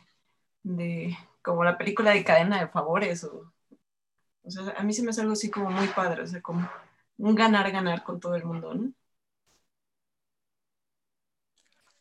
de, 0.62 1.18
como 1.42 1.64
la 1.64 1.78
película 1.78 2.12
de 2.12 2.24
cadena 2.24 2.60
de 2.60 2.68
favores. 2.68 3.24
O, 3.24 3.52
o 4.44 4.52
sea, 4.52 4.76
a 4.78 4.84
mí 4.84 4.94
se 4.94 5.02
me 5.02 5.10
hace 5.10 5.22
algo 5.22 5.34
así 5.34 5.50
como 5.50 5.72
muy 5.72 5.88
padre, 5.88 6.22
o 6.22 6.28
sea, 6.28 6.42
como 6.44 6.70
un 7.18 7.34
ganar-ganar 7.36 8.04
con 8.04 8.20
todo 8.20 8.36
el 8.36 8.46
mundo, 8.46 8.74
¿no? 8.76 8.94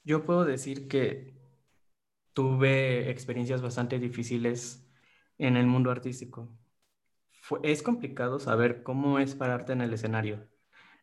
Yo 0.05 0.25
puedo 0.25 0.45
decir 0.45 0.89
que 0.89 1.35
tuve 2.35 3.11
experiencias 3.11 3.63
bastante 3.63 3.99
difíciles 3.99 4.87
en 5.39 5.57
el 5.57 5.67
mundo 5.67 5.91
artístico. 5.91 6.51
es 7.63 7.83
complicado 7.83 8.39
saber 8.41 8.83
cómo 8.83 9.19
es 9.19 9.35
pararte 9.35 9.73
en 9.73 9.81
el 9.83 9.93
escenario. 9.95 10.49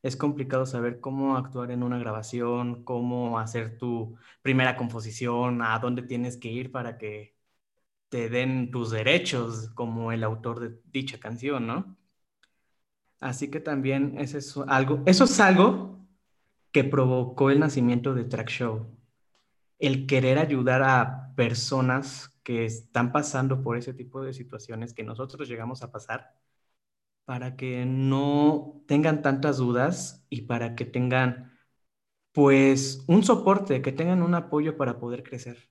Es 0.04 0.16
complicado 0.18 0.66
saber 0.66 1.02
cómo 1.02 1.38
actuar 1.38 1.72
en 1.72 1.84
una 1.84 2.00
grabación, 2.00 2.84
cómo 2.86 3.40
hacer 3.40 3.78
tu 3.78 4.18
primera 4.42 4.78
composición, 4.78 5.62
a 5.64 5.80
dónde 5.80 6.04
tienes 6.04 6.38
que 6.38 6.50
ir 6.50 6.72
para 6.72 6.98
que 6.98 7.36
te 8.10 8.30
den 8.30 8.72
tus 8.72 8.92
derechos 8.92 9.70
como 9.76 10.14
el 10.14 10.24
autor 10.26 10.62
de 10.62 10.82
dicha 10.86 11.20
canción, 11.22 11.68
¿no? 11.68 11.99
Así 13.20 13.50
que 13.50 13.60
también 13.60 14.16
es 14.18 14.58
algo, 14.68 15.04
eso 15.06 15.26
es 15.26 15.40
algo 15.40 16.00
que 16.72 16.84
provocó 16.84 17.50
el 17.50 17.60
nacimiento 17.60 18.14
de 18.14 18.24
Track 18.24 18.50
Show 18.50 19.00
el 19.80 20.06
querer 20.08 20.38
ayudar 20.38 20.84
a 20.84 21.34
personas 21.36 22.36
que 22.44 22.66
están 22.66 23.12
pasando 23.12 23.64
por 23.64 23.78
ese 23.78 23.94
tipo 23.94 24.22
de 24.22 24.34
situaciones 24.34 24.94
que 24.94 25.04
nosotros 25.04 25.48
llegamos 25.48 25.82
a 25.82 25.92
pasar 25.92 26.36
para 27.26 27.56
que 27.56 27.86
no 27.86 28.84
tengan 28.88 29.22
tantas 29.22 29.58
dudas 29.58 30.26
y 30.30 30.42
para 30.42 30.76
que 30.76 30.86
tengan 30.86 31.58
pues 32.34 33.04
un 33.08 33.24
soporte, 33.24 33.82
que 33.82 33.92
tengan 33.92 34.22
un 34.22 34.36
apoyo 34.36 34.78
para 34.78 35.00
poder 35.00 35.24
crecer. 35.24 35.70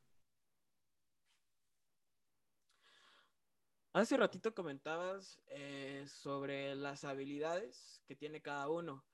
Hace 3.92 4.16
ratito 4.16 4.54
comentabas 4.54 5.40
eh, 5.47 6.04
sobre 6.07 6.75
las 6.75 7.04
habilidades 7.04 8.02
que 8.07 8.14
tiene 8.14 8.40
cada 8.40 8.68
uno 8.68 9.04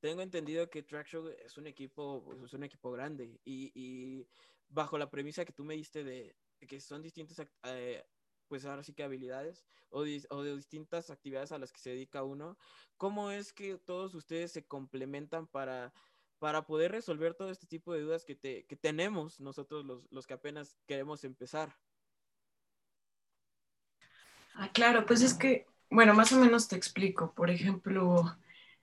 tengo 0.00 0.22
entendido 0.22 0.70
que 0.70 0.82
Trackshow 0.82 1.28
es 1.44 1.56
un 1.56 1.66
equipo, 1.66 2.22
pues, 2.24 2.40
es 2.42 2.52
un 2.54 2.62
equipo 2.62 2.90
grande 2.92 3.40
y, 3.44 4.26
bajo 4.68 4.98
la 4.98 5.10
premisa 5.10 5.44
que 5.44 5.52
tú 5.52 5.64
me 5.64 5.74
diste 5.74 6.04
de, 6.04 6.36
que 6.68 6.80
son 6.80 7.02
distintas, 7.02 7.44
eh, 7.64 8.04
pues 8.46 8.64
ahora 8.64 8.82
sí 8.82 8.92
que 8.92 9.02
habilidades 9.02 9.64
o, 9.90 10.04
de 10.04 10.54
distintas 10.54 11.10
actividades 11.10 11.52
a 11.52 11.58
las 11.58 11.72
que 11.72 11.80
se 11.80 11.90
dedica 11.90 12.22
uno, 12.22 12.58
¿cómo 12.96 13.30
es 13.30 13.52
que 13.52 13.78
todos 13.78 14.14
ustedes 14.14 14.52
se 14.52 14.66
complementan 14.66 15.46
para, 15.46 15.92
para 16.38 16.66
poder 16.66 16.92
resolver 16.92 17.34
todo 17.34 17.50
este 17.50 17.66
tipo 17.66 17.92
de 17.92 18.02
dudas 18.02 18.24
que, 18.24 18.36
que 18.38 18.76
tenemos 18.76 19.40
nosotros 19.40 19.84
los, 19.84 20.06
los 20.12 20.26
que 20.26 20.34
apenas 20.34 20.76
queremos 20.86 21.24
empezar? 21.24 21.76
Ah, 24.60 24.70
claro, 24.72 25.06
pues 25.06 25.22
es 25.22 25.34
que, 25.34 25.66
bueno, 25.88 26.14
más 26.14 26.32
o 26.32 26.36
menos 26.40 26.66
te 26.66 26.74
explico. 26.74 27.32
Por 27.32 27.48
ejemplo, 27.48 28.36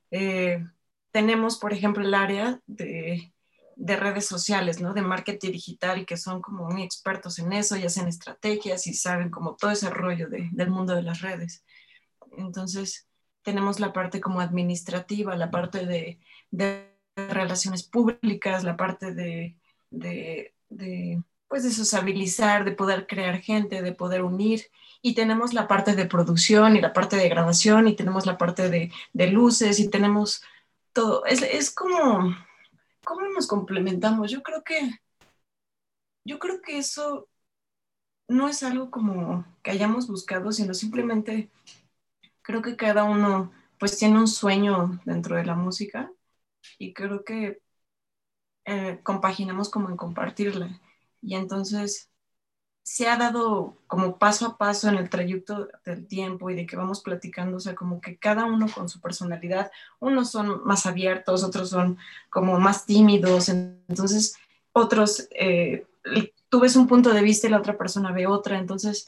eh, 0.10 0.66
tenemos, 1.12 1.58
por 1.58 1.74
ejemplo, 1.74 2.02
el 2.02 2.14
área 2.14 2.62
de, 2.66 3.34
de, 3.76 3.96
redes 3.98 4.26
sociales, 4.26 4.80
¿no? 4.80 4.94
De 4.94 5.02
marketing 5.02 5.52
digital, 5.52 6.06
que 6.06 6.16
son 6.16 6.42
como 6.42 6.70
muy 6.70 6.82
expertos 6.82 7.40
en 7.40 7.52
eso 7.52 7.76
y 7.76 7.84
hacen 7.84 8.08
estrategias 8.08 8.88
y 8.88 8.94
saben 8.94 9.30
como 9.30 9.58
todo 9.58 9.72
ese 9.72 9.90
rollo 9.90 10.30
de, 10.30 10.48
del 10.54 10.70
mundo 10.70 10.96
de 10.96 11.04
las 11.04 11.20
redes. 11.20 11.66
Entonces, 12.38 13.10
tenemos 13.42 13.82
la 13.82 13.92
parte 13.92 14.22
como 14.22 14.40
administrativa, 14.40 15.36
la 15.36 15.52
parte 15.52 15.86
de, 15.86 16.20
de 16.52 16.90
relaciones 17.18 17.84
públicas, 17.84 18.64
la 18.64 18.78
parte 18.78 19.14
de, 19.14 19.58
de, 19.90 20.54
de, 20.70 21.22
pues 21.50 21.64
de 21.64 21.72
sociabilizar, 21.72 22.64
de 22.64 22.72
poder 22.72 23.08
crear 23.08 23.42
gente, 23.42 23.82
de 23.82 23.92
poder 23.92 24.24
unir. 24.24 24.62
Y 25.06 25.14
tenemos 25.14 25.54
la 25.54 25.68
parte 25.68 25.94
de 25.96 26.08
producción 26.08 26.76
y 26.76 26.82
la 26.82 26.92
parte 26.92 27.16
de 27.16 27.30
grabación 27.30 27.88
y 27.88 27.96
tenemos 27.96 28.26
la 28.26 28.40
parte 28.40 28.72
de, 28.72 28.92
de 29.14 29.28
luces 29.28 29.80
y 29.80 29.88
tenemos 29.88 30.42
todo. 30.94 31.24
Es, 31.28 31.44
es 31.44 31.70
como, 31.70 32.36
¿cómo 33.04 33.22
nos 33.28 33.46
complementamos? 33.46 34.32
Yo 34.32 34.42
creo 34.42 34.64
que 34.64 35.00
yo 36.26 36.40
creo 36.40 36.60
que 36.60 36.80
eso 36.80 37.28
no 38.28 38.50
es 38.50 38.64
algo 38.64 38.90
como 38.90 39.46
que 39.62 39.70
hayamos 39.70 40.08
buscado, 40.08 40.52
sino 40.52 40.74
simplemente 40.74 41.52
creo 42.42 42.64
que 42.64 42.76
cada 42.76 43.04
uno 43.04 43.52
pues 43.78 44.00
tiene 44.00 44.18
un 44.18 44.28
sueño 44.28 45.00
dentro 45.06 45.36
de 45.36 45.46
la 45.46 45.54
música 45.54 46.12
y 46.80 46.96
creo 46.96 47.24
que 47.24 47.62
eh, 48.66 49.00
compaginamos 49.04 49.70
como 49.70 49.90
en 49.90 49.98
compartirla. 49.98 50.82
Y 51.22 51.36
entonces 51.36 52.10
se 52.86 53.08
ha 53.08 53.18
dado 53.18 53.80
como 53.88 54.20
paso 54.20 54.46
a 54.46 54.58
paso 54.60 54.88
en 54.88 54.98
el 54.98 55.10
trayecto 55.10 55.70
del 55.84 56.06
tiempo 56.06 56.52
y 56.52 56.56
de 56.56 56.68
que 56.68 56.76
vamos 56.76 57.02
platicando, 57.02 57.58
o 57.58 57.60
sea, 57.60 57.74
como 57.74 58.00
que 58.00 58.18
cada 58.18 58.46
uno 58.46 58.68
con 58.72 58.90
su 58.90 59.02
personalidad, 59.02 59.72
unos 60.00 60.30
son 60.30 60.64
más 60.66 60.86
abiertos, 60.86 61.44
otros 61.44 61.72
son 61.72 61.98
como 62.30 62.60
más 62.60 62.86
tímidos, 62.86 63.50
entonces 63.50 64.38
otros, 64.72 65.28
eh, 65.32 65.88
tú 66.48 66.60
ves 66.60 66.76
un 66.76 66.86
punto 66.86 67.12
de 67.12 67.24
vista 67.24 67.48
y 67.48 67.50
la 67.50 67.58
otra 67.58 67.76
persona 67.76 68.12
ve 68.12 68.28
otra, 68.28 68.60
entonces 68.60 69.08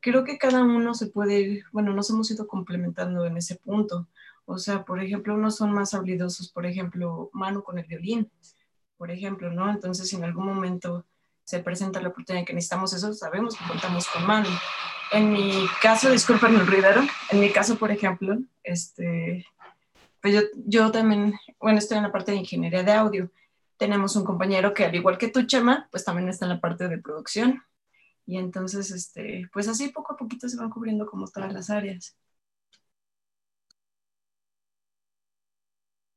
creo 0.00 0.24
que 0.24 0.38
cada 0.38 0.62
uno 0.62 0.94
se 0.94 1.08
puede, 1.08 1.64
bueno, 1.70 1.92
nos 1.92 2.08
hemos 2.08 2.30
ido 2.30 2.46
complementando 2.46 3.26
en 3.26 3.36
ese 3.36 3.56
punto. 3.56 4.08
O 4.46 4.56
sea, 4.56 4.86
por 4.86 5.02
ejemplo, 5.02 5.34
unos 5.34 5.56
son 5.56 5.72
más 5.72 5.92
habilidosos, 5.92 6.48
por 6.48 6.64
ejemplo, 6.64 7.28
mano 7.34 7.62
con 7.62 7.78
el 7.78 7.84
violín, 7.84 8.30
por 8.96 9.10
ejemplo, 9.10 9.52
¿no? 9.52 9.68
Entonces, 9.68 10.10
en 10.14 10.24
algún 10.24 10.46
momento 10.46 11.04
se 11.48 11.60
presenta 11.60 12.02
la 12.02 12.10
oportunidad 12.10 12.44
que 12.44 12.52
necesitamos 12.52 12.92
eso, 12.92 13.14
sabemos 13.14 13.56
que 13.56 13.64
contamos 13.66 14.06
con 14.08 14.26
mano. 14.26 14.50
En 15.12 15.32
mi 15.32 15.66
caso, 15.80 16.10
disculpen 16.10 16.54
el 16.54 16.66
ruidero, 16.66 17.00
en 17.30 17.40
mi 17.40 17.50
caso, 17.50 17.78
por 17.78 17.90
ejemplo, 17.90 18.36
este, 18.62 19.46
pues 20.20 20.34
yo, 20.34 20.40
yo 20.66 20.90
también, 20.92 21.32
bueno, 21.58 21.78
estoy 21.78 21.96
en 21.96 22.02
la 22.02 22.12
parte 22.12 22.32
de 22.32 22.36
ingeniería 22.36 22.82
de 22.82 22.92
audio. 22.92 23.30
Tenemos 23.78 24.14
un 24.14 24.24
compañero 24.24 24.74
que, 24.74 24.84
al 24.84 24.94
igual 24.94 25.16
que 25.16 25.28
tú, 25.28 25.46
Chema, 25.46 25.88
pues 25.90 26.04
también 26.04 26.28
está 26.28 26.44
en 26.44 26.50
la 26.50 26.60
parte 26.60 26.86
de 26.86 26.98
producción. 26.98 27.62
Y 28.26 28.36
entonces, 28.36 28.90
este, 28.90 29.48
pues 29.50 29.68
así 29.68 29.88
poco 29.88 30.12
a 30.12 30.16
poquito 30.18 30.50
se 30.50 30.58
van 30.58 30.68
cubriendo 30.68 31.06
como 31.06 31.28
todas 31.28 31.50
las 31.50 31.70
áreas. 31.70 32.14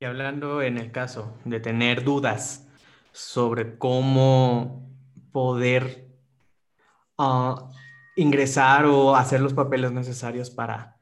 Y 0.02 0.04
hablando 0.04 0.62
en 0.62 0.78
el 0.78 0.92
caso 0.92 1.38
de 1.46 1.62
tener 1.62 2.04
dudas 2.04 2.68
sobre 3.14 3.78
cómo 3.78 4.91
poder 5.32 6.08
ah, 7.18 7.70
ingresar 8.16 8.86
o 8.86 9.16
hacer 9.16 9.42
los 9.42 9.54
papeles 9.54 9.92
necesarios 9.92 10.50
para 10.50 11.00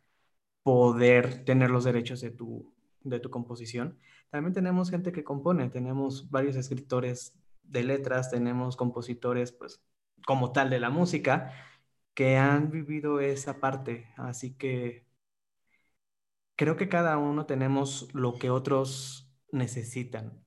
poder 0.63 1.45
tener 1.45 1.71
los 1.71 1.83
derechos 1.83 2.21
de 2.21 2.31
tu, 2.31 2.73
de 3.01 3.19
tu 3.19 3.29
composición. 3.29 3.97
También 4.29 4.53
tenemos 4.53 4.91
gente 4.91 5.11
que 5.11 5.23
compone, 5.23 5.69
tenemos 5.69 6.29
varios 6.29 6.55
escritores 6.55 7.33
de 7.63 7.83
letras, 7.83 8.29
tenemos 8.29 8.75
compositores, 8.77 9.51
pues, 9.51 9.81
como 10.25 10.51
tal 10.51 10.69
de 10.69 10.79
la 10.79 10.89
música, 10.89 11.53
que 12.13 12.37
han 12.37 12.71
vivido 12.71 13.19
esa 13.19 13.59
parte. 13.59 14.07
Así 14.17 14.53
que 14.55 15.05
creo 16.55 16.75
que 16.77 16.89
cada 16.89 17.17
uno 17.17 17.45
tenemos 17.45 18.13
lo 18.13 18.37
que 18.37 18.49
otros 18.49 19.31
necesitan. 19.51 20.45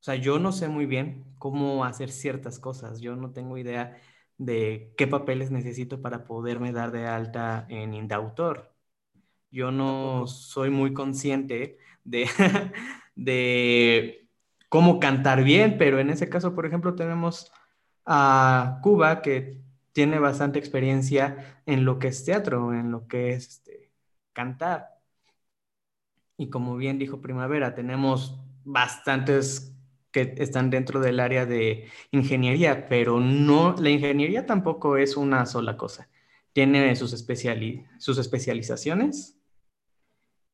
O 0.00 0.02
sea, 0.04 0.14
yo 0.16 0.38
no 0.38 0.52
sé 0.52 0.68
muy 0.68 0.86
bien 0.86 1.24
cómo 1.38 1.84
hacer 1.84 2.10
ciertas 2.10 2.58
cosas. 2.58 3.00
Yo 3.00 3.16
no 3.16 3.32
tengo 3.32 3.58
idea 3.58 4.00
de 4.38 4.94
qué 4.96 5.06
papeles 5.06 5.50
necesito 5.50 6.00
para 6.02 6.24
poderme 6.24 6.72
dar 6.72 6.92
de 6.92 7.06
alta 7.06 7.66
en 7.68 7.94
Indautor. 7.94 8.74
Yo 9.50 9.72
no 9.72 10.26
soy 10.26 10.70
muy 10.70 10.94
consciente 10.94 11.78
de, 12.04 12.28
de 13.16 14.28
cómo 14.68 15.00
cantar 15.00 15.44
bien, 15.44 15.78
pero 15.78 15.98
en 16.00 16.10
ese 16.10 16.28
caso, 16.28 16.54
por 16.54 16.66
ejemplo, 16.66 16.94
tenemos 16.94 17.52
a 18.06 18.80
Cuba 18.82 19.22
que 19.22 19.60
tiene 19.92 20.18
bastante 20.18 20.58
experiencia 20.58 21.60
en 21.66 21.84
lo 21.84 21.98
que 21.98 22.08
es 22.08 22.24
teatro, 22.24 22.72
en 22.72 22.90
lo 22.92 23.08
que 23.08 23.30
es 23.30 23.48
este, 23.48 23.90
cantar. 24.32 25.00
Y 26.36 26.50
como 26.50 26.76
bien 26.76 26.98
dijo 26.98 27.20
Primavera, 27.20 27.74
tenemos 27.74 28.40
bastantes 28.64 29.77
que 30.10 30.34
están 30.38 30.70
dentro 30.70 31.00
del 31.00 31.20
área 31.20 31.46
de 31.46 31.88
ingeniería, 32.10 32.88
pero 32.88 33.20
no, 33.20 33.74
la 33.78 33.90
ingeniería 33.90 34.46
tampoco 34.46 34.96
es 34.96 35.16
una 35.16 35.46
sola 35.46 35.76
cosa. 35.76 36.08
Tiene 36.52 36.96
sus, 36.96 37.10
sus 37.98 38.18
especializaciones 38.18 39.38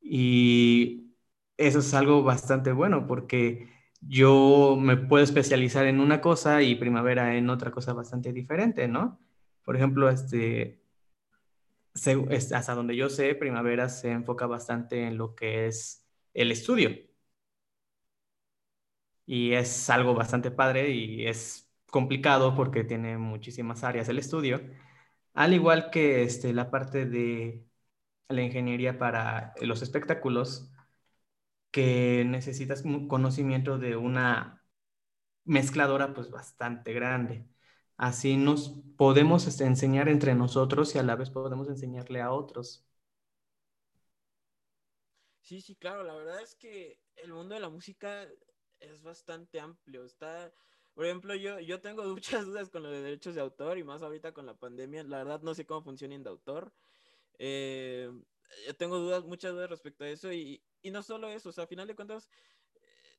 y 0.01 1.15
eso 1.57 1.79
es 1.79 1.95
algo 1.95 2.23
bastante 2.23 2.73
bueno 2.73 3.07
porque 3.07 3.69
yo 4.01 4.77
me 4.79 4.97
puedo 4.97 5.25
especializar 5.25 5.87
en 5.87 6.01
una 6.01 6.21
cosa 6.21 6.63
y 6.63 6.75
primavera 6.75 7.37
en 7.37 7.49
otra 7.49 7.71
cosa 7.71 7.93
bastante 7.95 8.33
diferente, 8.33 8.87
¿no? 8.89 9.19
Por 9.65 9.77
ejemplo, 9.77 10.11
este, 10.11 10.83
hasta 12.53 12.75
donde 12.75 12.97
yo 12.97 13.09
sé, 13.09 13.35
primavera 13.35 13.89
se 13.89 14.11
enfoca 14.11 14.47
bastante 14.47 15.07
en 15.07 15.17
lo 15.17 15.35
que 15.35 15.69
es 15.69 16.05
el 16.35 16.51
estudio 16.51 16.91
y 19.27 19.53
es 19.55 19.91
algo 19.91 20.15
bastante 20.15 20.51
padre 20.51 20.91
y 20.91 21.27
es 21.27 21.71
complicado 21.91 22.55
porque 22.57 22.85
tiene 22.85 23.19
muchísimas 23.19 23.85
áreas 23.85 24.09
el 24.09 24.19
estudio, 24.19 24.61
al 25.35 25.55
igual 25.55 25.91
que 25.91 26.23
este, 26.25 26.53
la 26.55 26.71
parte 26.71 27.07
de 27.07 27.65
la 28.29 28.43
ingeniería 28.43 28.99
para 28.99 29.55
los 29.63 29.83
espectáculos, 29.83 30.71
que 31.71 32.25
necesitas 32.27 32.83
un 32.85 33.09
conocimiento 33.09 33.79
de 33.79 33.97
una 33.97 34.65
mezcladora 35.45 36.15
pues 36.15 36.31
bastante 36.31 36.93
grande. 36.95 37.47
Así 37.99 38.37
nos 38.37 38.71
podemos 38.99 39.47
este, 39.49 39.67
enseñar 39.67 40.09
entre 40.09 40.35
nosotros 40.35 40.95
y 40.95 40.99
a 40.99 41.03
la 41.05 41.17
vez 41.17 41.31
podemos 41.31 41.69
enseñarle 41.69 42.23
a 42.23 42.33
otros. 42.33 42.87
Sí, 45.43 45.61
sí, 45.61 45.77
claro, 45.77 46.03
la 46.05 46.15
verdad 46.15 46.41
es 46.43 46.55
que 46.55 46.99
el 47.17 47.33
mundo 47.33 47.55
de 47.55 47.61
la 47.61 47.69
música 47.69 48.27
es 48.91 49.03
bastante 49.03 49.61
amplio. 49.61 50.05
Está, 50.05 50.53
por 50.95 51.07
ejemplo, 51.07 51.35
yo, 51.35 51.59
yo 51.61 51.81
tengo 51.81 52.05
muchas 52.15 52.47
dudas 52.47 52.71
con 52.71 52.83
los 52.83 52.93
derechos 52.93 53.35
de 53.35 53.41
autor 53.41 53.79
y 53.79 53.85
más 53.85 54.03
ahorita 54.03 54.33
con 54.33 54.47
la 54.47 54.55
pandemia. 54.55 55.05
La 55.05 55.19
verdad 55.19 55.43
no 55.43 55.55
sé 55.55 55.67
cómo 55.67 55.83
funciona 55.83 56.19
de 56.19 56.31
autor. 56.31 56.73
Eh, 57.39 58.11
yo 58.67 58.77
tengo 58.77 58.99
dudas, 58.99 59.25
muchas 59.25 59.53
dudas 59.53 59.71
respecto 59.71 60.05
a 60.05 60.09
eso 60.09 60.33
y, 60.33 60.63
y 60.83 60.91
no 60.91 61.03
solo 61.03 61.29
eso, 61.29 61.49
o 61.49 61.53
sea, 61.53 61.65
a 61.65 61.67
final 61.67 61.89
de 61.89 61.97
cuentas, 61.97 62.29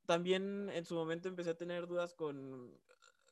también 0.06 0.70
en 0.70 0.86
su 0.86 0.96
momento 0.96 1.28
empecé 1.28 1.50
a 1.50 1.58
tener 1.58 1.88
dudas 1.88 2.14
con, 2.14 2.80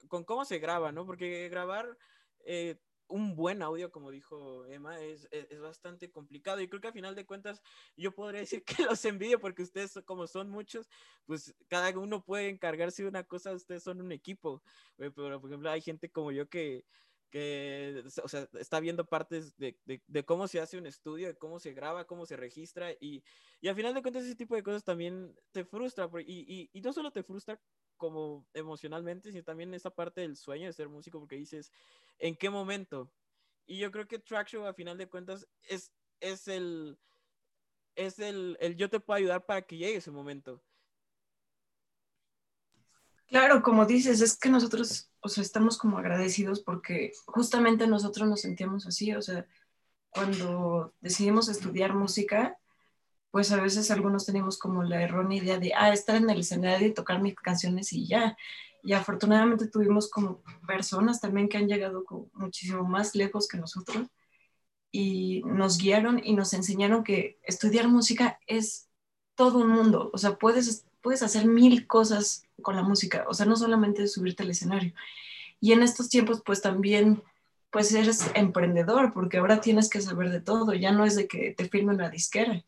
con 0.09 0.23
cómo 0.23 0.43
se 0.43 0.59
graba, 0.59 0.91
¿no? 0.91 1.05
Porque 1.05 1.47
grabar 1.49 1.97
eh, 2.45 2.77
un 3.07 3.35
buen 3.35 3.61
audio, 3.61 3.91
como 3.91 4.11
dijo 4.11 4.65
Emma, 4.65 4.99
es, 4.99 5.27
es, 5.31 5.59
bastante 5.59 6.11
complicado. 6.11 6.61
Y 6.61 6.67
creo 6.67 6.81
que 6.81 6.87
a 6.87 6.93
final 6.93 7.15
de 7.15 7.25
cuentas 7.25 7.61
yo 7.95 8.11
podría 8.11 8.41
decir 8.41 8.63
que 8.83 8.83
los 8.83 9.03
envidio 9.05 9.39
porque 9.39 9.63
ustedes, 9.63 9.99
como 10.05 10.27
son 10.27 10.49
muchos, 10.49 10.89
pues 11.25 11.53
cada 11.67 11.97
uno 11.97 12.23
puede 12.23 12.49
encargarse 12.49 13.03
de 13.03 13.09
una 13.09 13.23
cosa, 13.23 13.53
ustedes 13.53 13.83
son 13.83 14.01
un 14.01 14.11
equipo. 14.11 14.63
Pero, 14.97 15.13
por 15.13 15.49
ejemplo, 15.49 15.69
hay 15.69 15.81
gente 15.81 16.09
como 16.09 16.31
yo 16.31 16.47
que, 16.49 16.85
que 17.29 18.03
o 18.23 18.27
sea, 18.27 18.47
está 18.59 18.79
viendo 18.79 19.05
partes 19.05 19.57
de, 19.57 19.77
de, 19.85 20.01
de, 20.07 20.25
cómo 20.25 20.47
se 20.47 20.59
hace 20.59 20.77
un 20.77 20.85
estudio, 20.85 21.27
de 21.27 21.35
cómo 21.35 21.59
se 21.59 21.73
graba, 21.73 22.05
cómo 22.05 22.25
se 22.25 22.37
registra. 22.37 22.91
Y, 22.99 23.23
y 23.61 23.67
al 23.67 23.75
final 23.75 23.93
de 23.93 24.01
cuentas 24.01 24.23
ese 24.23 24.35
tipo 24.35 24.55
de 24.55 24.63
cosas 24.63 24.83
también 24.83 25.35
te 25.51 25.65
frustra. 25.65 26.09
Y, 26.25 26.45
y, 26.47 26.69
y 26.73 26.81
no 26.81 26.93
solo 26.93 27.11
te 27.11 27.23
frustra 27.23 27.59
como 28.03 28.45
emocionalmente, 28.53 29.31
sino 29.31 29.45
también 29.45 29.73
esa 29.73 29.89
parte 29.89 30.19
del 30.19 30.35
sueño 30.35 30.67
de 30.67 30.73
ser 30.73 30.89
músico, 30.89 31.19
porque 31.19 31.37
dices, 31.37 31.71
¿en 32.19 32.35
qué 32.35 32.49
momento? 32.49 33.09
Y 33.65 33.79
yo 33.79 33.91
creo 33.91 34.09
que 34.09 34.19
Track 34.19 34.49
Show, 34.49 34.65
a 34.65 34.73
final 34.73 34.97
de 34.97 35.07
cuentas, 35.07 35.47
es, 35.69 35.93
es 36.19 36.49
el, 36.49 36.99
es 37.95 38.19
el, 38.19 38.57
el 38.59 38.75
yo 38.75 38.89
te 38.89 38.99
puedo 38.99 39.17
ayudar 39.19 39.45
para 39.45 39.61
que 39.61 39.77
llegue 39.77 39.95
ese 39.97 40.11
momento. 40.11 40.61
Claro, 43.27 43.63
como 43.63 43.85
dices, 43.85 44.21
es 44.21 44.37
que 44.37 44.49
nosotros, 44.49 45.09
o 45.21 45.29
sea, 45.29 45.43
estamos 45.43 45.77
como 45.77 45.97
agradecidos 45.97 46.61
porque 46.61 47.13
justamente 47.25 47.87
nosotros 47.87 48.27
nos 48.27 48.41
sentíamos 48.41 48.85
así, 48.85 49.13
o 49.13 49.21
sea, 49.21 49.47
cuando 50.09 50.93
decidimos 51.01 51.49
estudiar 51.49 51.93
música, 51.95 52.59
pues 53.33 53.51
a 53.51 53.59
veces 53.59 53.89
algunos 53.89 54.27
tenemos 54.27 54.59
como 54.59 54.83
la 54.83 55.01
errónea 55.01 55.39
idea 55.39 55.57
de, 55.57 55.73
ah, 55.75 55.91
estar 55.91 56.17
en 56.17 56.29
el 56.29 56.41
escenario 56.41 56.87
y 56.87 56.93
tocar 56.93 57.19
mis 57.19 57.33
canciones 57.33 57.91
y 57.91 58.05
ya. 58.05 58.37
Y 58.83 58.93
afortunadamente 58.93 59.67
tuvimos 59.67 60.07
como 60.07 60.43
personas 60.67 61.19
también 61.19 61.49
que 61.49 61.57
han 61.57 61.67
llegado 61.67 62.05
muchísimo 62.33 62.83
más 62.83 63.15
lejos 63.15 63.47
que 63.47 63.57
nosotros 63.57 64.07
y 64.91 65.41
nos 65.45 65.79
guiaron 65.79 66.21
y 66.23 66.35
nos 66.35 66.53
enseñaron 66.53 67.03
que 67.03 67.39
estudiar 67.41 67.87
música 67.87 68.39
es 68.45 68.87
todo 69.33 69.57
un 69.57 69.69
mundo. 69.69 70.11
O 70.13 70.19
sea, 70.19 70.37
puedes, 70.37 70.85
puedes 71.01 71.23
hacer 71.23 71.47
mil 71.47 71.87
cosas 71.87 72.45
con 72.61 72.75
la 72.75 72.83
música, 72.83 73.25
o 73.27 73.33
sea, 73.33 73.47
no 73.47 73.55
solamente 73.55 74.07
subirte 74.07 74.43
al 74.43 74.51
escenario. 74.51 74.93
Y 75.59 75.71
en 75.71 75.81
estos 75.81 76.07
tiempos, 76.07 76.43
pues 76.45 76.61
también, 76.61 77.23
pues 77.71 77.91
eres 77.95 78.29
emprendedor, 78.35 79.11
porque 79.11 79.39
ahora 79.39 79.59
tienes 79.59 79.89
que 79.89 80.01
saber 80.01 80.29
de 80.29 80.39
todo, 80.39 80.75
ya 80.75 80.91
no 80.91 81.03
es 81.03 81.15
de 81.15 81.27
que 81.27 81.51
te 81.57 81.67
firme 81.67 81.95
una 81.95 82.11
disquera 82.11 82.63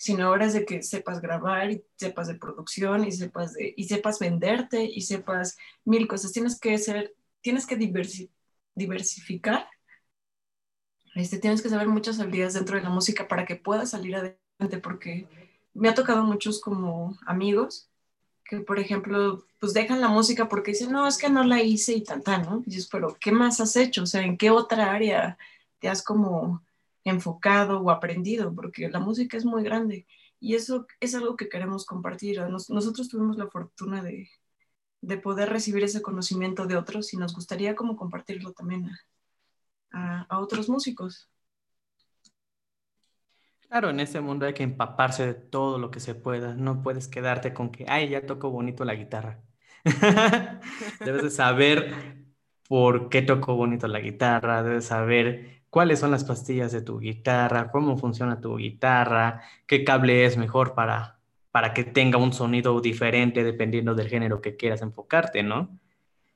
sino 0.00 0.26
ahora 0.26 0.46
es 0.46 0.54
de 0.54 0.64
que 0.64 0.82
sepas 0.82 1.20
grabar 1.20 1.70
y 1.70 1.84
sepas 1.96 2.26
de 2.26 2.34
producción 2.34 3.06
y 3.06 3.12
sepas, 3.12 3.52
de, 3.52 3.74
y 3.76 3.84
sepas 3.84 4.18
venderte 4.18 4.82
y 4.82 5.02
sepas 5.02 5.58
mil 5.84 6.08
cosas. 6.08 6.32
Tienes 6.32 6.58
que 6.58 6.78
ser 6.78 7.14
tienes 7.42 7.66
que 7.66 7.76
diversificar, 8.74 9.68
este, 11.14 11.38
tienes 11.38 11.60
que 11.60 11.68
saber 11.68 11.86
muchas 11.88 12.18
habilidades 12.18 12.54
dentro 12.54 12.76
de 12.76 12.82
la 12.82 12.88
música 12.88 13.28
para 13.28 13.44
que 13.44 13.56
puedas 13.56 13.90
salir 13.90 14.16
adelante, 14.16 14.78
porque 14.82 15.28
me 15.74 15.90
ha 15.90 15.94
tocado 15.94 16.24
muchos 16.24 16.62
como 16.62 17.18
amigos 17.26 17.90
que, 18.44 18.60
por 18.60 18.78
ejemplo, 18.78 19.44
pues 19.58 19.74
dejan 19.74 20.00
la 20.00 20.08
música 20.08 20.48
porque 20.48 20.70
dicen, 20.70 20.92
no, 20.92 21.06
es 21.06 21.18
que 21.18 21.28
no 21.28 21.44
la 21.44 21.62
hice 21.62 21.92
y 21.92 22.02
tal, 22.02 22.22
¿no? 22.42 22.62
Y 22.66 22.70
dices, 22.70 22.88
pero 22.90 23.16
¿qué 23.20 23.32
más 23.32 23.60
has 23.60 23.76
hecho? 23.76 24.04
O 24.04 24.06
sea, 24.06 24.22
¿en 24.22 24.38
qué 24.38 24.50
otra 24.50 24.92
área 24.92 25.36
te 25.78 25.88
has 25.88 26.02
como 26.02 26.64
enfocado 27.04 27.80
o 27.80 27.90
aprendido? 27.90 28.54
Porque 28.54 28.88
la 28.88 29.00
música 29.00 29.36
es 29.36 29.44
muy 29.44 29.62
grande 29.62 30.06
y 30.40 30.54
eso 30.54 30.86
es 31.00 31.14
algo 31.14 31.36
que 31.36 31.48
queremos 31.48 31.84
compartir. 31.86 32.40
nosotros 32.40 33.08
tuvimos 33.08 33.36
la 33.36 33.48
fortuna 33.48 34.02
de, 34.02 34.30
de, 35.00 35.18
poder 35.18 35.50
recibir 35.50 35.84
ese 35.84 36.02
conocimiento 36.02 36.66
de 36.66 36.76
otros 36.76 37.12
y 37.12 37.16
nos 37.16 37.34
gustaría 37.34 37.74
como 37.76 37.96
compartirlo 37.96 38.52
también 38.52 38.90
a, 39.92 40.22
a 40.22 40.38
otros 40.40 40.68
músicos. 40.68 41.28
Claro, 43.68 43.90
en 43.90 44.00
este 44.00 44.20
mundo 44.20 44.46
hay 44.46 44.54
que 44.54 44.64
empaparse 44.64 45.26
de 45.26 45.34
todo 45.34 45.78
lo 45.78 45.92
que 45.92 46.00
se 46.00 46.16
pueda. 46.16 46.54
No 46.54 46.82
puedes 46.82 47.06
quedarte 47.06 47.54
con 47.54 47.70
que, 47.70 47.84
ay, 47.88 48.08
ya 48.08 48.26
toco 48.26 48.50
bonito 48.50 48.84
la 48.84 48.94
guitarra. 48.94 49.42
debes 51.04 51.22
de 51.22 51.30
saber 51.30 51.94
por 52.68 53.08
qué 53.10 53.22
toco 53.22 53.54
bonito 53.54 53.88
la 53.88 54.00
guitarra, 54.00 54.62
debes 54.62 54.86
saber 54.86 55.59
cuáles 55.70 56.00
son 56.00 56.10
las 56.10 56.24
pastillas 56.24 56.72
de 56.72 56.82
tu 56.82 56.98
guitarra, 57.00 57.70
cómo 57.70 57.96
funciona 57.98 58.40
tu 58.40 58.56
guitarra, 58.56 59.42
qué 59.66 59.84
cable 59.84 60.24
es 60.26 60.36
mejor 60.36 60.74
para, 60.74 61.20
para 61.50 61.74
que 61.74 61.84
tenga 61.84 62.18
un 62.18 62.32
sonido 62.32 62.80
diferente 62.80 63.44
dependiendo 63.44 63.94
del 63.94 64.08
género 64.08 64.40
que 64.42 64.56
quieras 64.56 64.82
enfocarte, 64.82 65.42
¿no? 65.42 65.78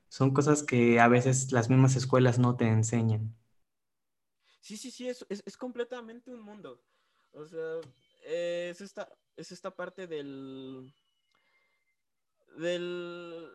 Son 0.09 0.33
cosas 0.33 0.63
que 0.63 0.99
a 0.99 1.07
veces 1.07 1.51
las 1.51 1.69
mismas 1.69 1.95
escuelas 1.95 2.39
no 2.39 2.55
te 2.55 2.67
enseñan. 2.67 3.35
Sí, 4.61 4.77
sí, 4.77 4.89
sí, 4.91 5.07
es, 5.07 5.25
es 5.29 5.57
completamente 5.57 6.31
un 6.31 6.41
mundo. 6.41 6.81
O 7.33 7.45
sea, 7.45 7.81
es 8.25 8.81
esta, 8.81 9.09
es 9.35 9.51
esta 9.51 9.71
parte 9.71 10.07
del. 10.07 10.93
del. 12.57 13.49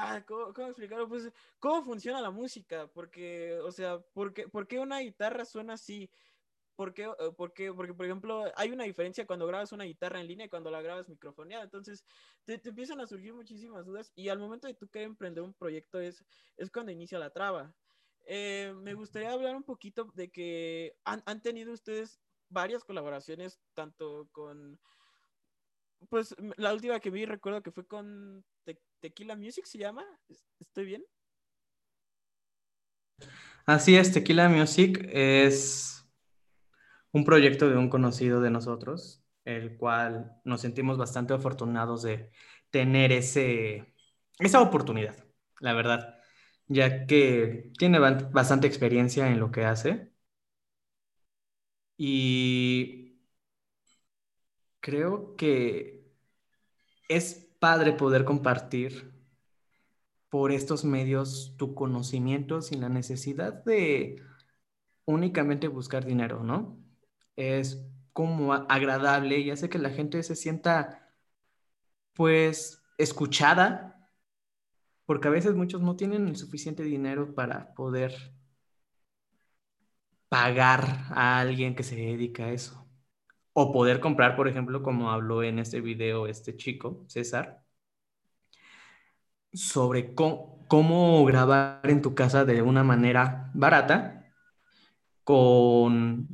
Ah, 0.00 0.22
¿cómo, 0.24 0.68
explicarlo? 0.68 1.08
Pues, 1.08 1.28
¿cómo 1.58 1.82
funciona 1.82 2.20
la 2.20 2.30
música? 2.30 2.86
Porque, 2.86 3.58
o 3.64 3.72
sea, 3.72 3.98
¿por 3.98 4.32
qué, 4.32 4.46
por 4.46 4.68
qué 4.68 4.78
una 4.78 5.00
guitarra 5.00 5.44
suena 5.44 5.72
así? 5.72 6.08
¿Por 6.76 6.94
qué, 6.94 7.06
eh, 7.06 7.32
porque, 7.36 7.72
porque, 7.72 7.92
por 7.94 8.06
ejemplo, 8.06 8.44
hay 8.54 8.70
una 8.70 8.84
diferencia 8.84 9.26
cuando 9.26 9.48
grabas 9.48 9.72
una 9.72 9.82
guitarra 9.82 10.20
en 10.20 10.28
línea 10.28 10.46
y 10.46 10.48
cuando 10.48 10.70
la 10.70 10.82
grabas 10.82 11.08
microfoneada. 11.08 11.64
Entonces, 11.64 12.04
te, 12.44 12.58
te, 12.58 12.68
empiezan 12.68 13.00
a 13.00 13.08
surgir 13.08 13.34
muchísimas 13.34 13.86
dudas 13.86 14.12
y 14.14 14.28
al 14.28 14.38
momento 14.38 14.68
de 14.68 14.74
tú 14.74 14.86
querer 14.88 15.08
emprender 15.08 15.42
un 15.42 15.52
proyecto 15.54 15.98
es, 15.98 16.24
es 16.56 16.70
cuando 16.70 16.92
inicia 16.92 17.18
la 17.18 17.30
traba. 17.30 17.74
Eh, 18.24 18.72
me 18.76 18.94
gustaría 18.94 19.32
hablar 19.32 19.56
un 19.56 19.64
poquito 19.64 20.12
de 20.14 20.30
que 20.30 20.96
han, 21.04 21.24
han 21.26 21.42
tenido 21.42 21.72
ustedes 21.72 22.20
varias 22.48 22.84
colaboraciones, 22.84 23.58
tanto 23.74 24.28
con, 24.30 24.78
pues 26.08 26.36
la 26.56 26.72
última 26.72 27.00
que 27.00 27.10
vi 27.10 27.24
recuerdo 27.24 27.62
que 27.62 27.72
fue 27.72 27.84
con 27.84 28.44
Tequila 29.00 29.36
Music, 29.36 29.64
se 29.64 29.78
llama, 29.78 30.04
¿estoy 30.58 30.86
bien? 30.86 31.04
Así 33.66 33.96
es, 33.96 34.12
Tequila 34.12 34.48
Music 34.48 35.08
es 35.12 36.04
un 37.12 37.24
proyecto 37.24 37.68
de 37.68 37.76
un 37.76 37.90
conocido 37.90 38.40
de 38.40 38.50
nosotros, 38.50 39.22
el 39.44 39.76
cual 39.76 40.40
nos 40.44 40.60
sentimos 40.62 40.98
bastante 40.98 41.34
afortunados 41.34 42.02
de 42.02 42.30
tener 42.70 43.12
ese, 43.12 43.94
esa 44.38 44.60
oportunidad, 44.60 45.16
la 45.60 45.74
verdad, 45.74 46.18
ya 46.66 47.06
que 47.06 47.72
tiene 47.78 47.98
bastante 47.98 48.66
experiencia 48.66 49.28
en 49.28 49.40
lo 49.40 49.50
que 49.50 49.64
hace 49.64 50.12
y 51.98 53.18
creo 54.80 55.36
que 55.36 56.08
es 57.08 57.47
padre 57.58 57.92
poder 57.92 58.24
compartir 58.24 59.12
por 60.28 60.52
estos 60.52 60.84
medios 60.84 61.54
tu 61.56 61.74
conocimiento 61.74 62.62
sin 62.62 62.80
la 62.80 62.88
necesidad 62.88 63.64
de 63.64 64.22
únicamente 65.06 65.68
buscar 65.68 66.04
dinero, 66.04 66.42
¿no? 66.44 66.78
Es 67.36 67.86
como 68.12 68.52
agradable 68.54 69.38
y 69.40 69.50
hace 69.50 69.68
que 69.70 69.78
la 69.78 69.90
gente 69.90 70.22
se 70.22 70.36
sienta 70.36 71.14
pues 72.14 72.82
escuchada, 72.98 74.10
porque 75.06 75.28
a 75.28 75.30
veces 75.30 75.54
muchos 75.54 75.80
no 75.82 75.96
tienen 75.96 76.28
el 76.28 76.36
suficiente 76.36 76.82
dinero 76.84 77.34
para 77.34 77.74
poder 77.74 78.14
pagar 80.30 81.06
a 81.10 81.38
alguien 81.40 81.74
que 81.74 81.82
se 81.82 81.96
dedica 81.96 82.44
a 82.46 82.52
eso. 82.52 82.87
O 83.60 83.72
poder 83.72 83.98
comprar, 83.98 84.36
por 84.36 84.46
ejemplo, 84.46 84.84
como 84.84 85.10
habló 85.10 85.42
en 85.42 85.58
este 85.58 85.80
video 85.80 86.28
este 86.28 86.54
chico, 86.54 87.04
César, 87.08 87.64
sobre 89.52 90.14
cómo, 90.14 91.24
grabar 91.24 91.80
en 91.82 92.00
tu 92.00 92.14
casa 92.14 92.44
de 92.44 92.62
una 92.62 92.84
manera 92.84 93.50
barata, 93.54 94.30
con 95.24 96.28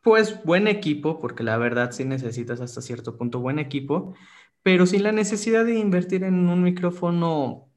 pues 0.00 0.42
buen 0.42 0.66
equipo, 0.66 1.20
porque 1.20 1.44
la 1.44 1.58
verdad 1.58 1.92
sí 1.92 2.04
necesitas 2.04 2.60
hasta 2.60 2.82
cierto 2.82 3.16
punto 3.16 3.38
buen 3.38 3.60
equipo, 3.60 4.16
pero 4.64 4.84
sin 4.86 5.04
la 5.04 5.12
necesidad 5.12 5.64
de 5.64 5.78
invertir 5.78 6.24
en 6.24 6.48
un 6.48 6.60
micrófono 6.64 7.68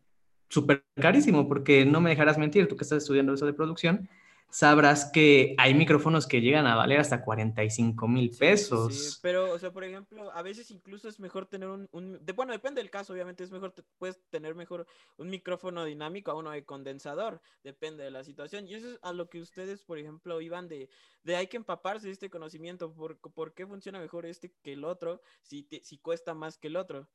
súper 0.49 0.83
carísimo, 0.95 1.47
porque 1.47 1.85
no 1.85 2.01
me 2.01 2.09
dejarás 2.09 2.39
mentir, 2.39 2.67
tú 2.67 2.75
que 2.75 2.83
estás 2.83 3.03
estudiando 3.03 3.35
eso 3.35 3.45
de 3.45 3.53
producción, 3.53 4.09
sabrás 4.49 5.11
que 5.11 5.55
hay 5.57 5.73
micrófonos 5.73 6.25
que 6.25 6.41
llegan 6.41 6.67
a 6.67 6.75
valer 6.75 6.99
hasta 6.99 7.23
45 7.23 8.07
mil 8.07 8.31
pesos. 8.31 8.95
Sí, 8.95 9.19
pero, 9.21 9.51
o 9.51 9.59
sea, 9.59 9.71
por 9.71 9.83
ejemplo, 9.83 10.31
a 10.31 10.41
veces 10.41 10.71
incluso 10.71 11.09
es 11.09 11.19
mejor 11.19 11.45
tener 11.47 11.69
un, 11.69 12.19
de, 12.21 12.33
bueno, 12.33 12.53
depende 12.53 12.81
del 12.81 12.89
caso, 12.89 13.13
obviamente 13.13 13.43
es 13.43 13.51
mejor, 13.51 13.73
puedes 13.97 14.19
tener 14.29 14.55
mejor 14.55 14.87
un 15.17 15.29
micrófono 15.29 15.85
dinámico 15.85 16.31
a 16.31 16.35
uno 16.35 16.51
de 16.51 16.63
condensador, 16.63 17.41
depende 17.63 18.03
de 18.03 18.11
la 18.11 18.23
situación. 18.23 18.67
Y 18.67 18.75
eso 18.75 18.91
es 18.91 18.99
a 19.01 19.13
lo 19.13 19.29
que 19.29 19.41
ustedes, 19.41 19.83
por 19.83 19.99
ejemplo, 19.99 20.39
iban 20.41 20.67
de, 20.67 20.89
de 21.23 21.35
hay 21.35 21.47
que 21.47 21.57
empaparse 21.57 22.07
de 22.07 22.13
este 22.13 22.29
conocimiento, 22.29 22.93
por, 22.93 23.17
por 23.17 23.53
qué 23.53 23.67
funciona 23.67 23.99
mejor 23.99 24.25
este 24.25 24.53
que 24.63 24.73
el 24.73 24.85
otro, 24.85 25.21
si, 25.43 25.67
si 25.83 25.97
cuesta 25.97 26.33
más 26.33 26.57
que 26.57 26.67
el 26.67 26.77
otro. 26.77 27.07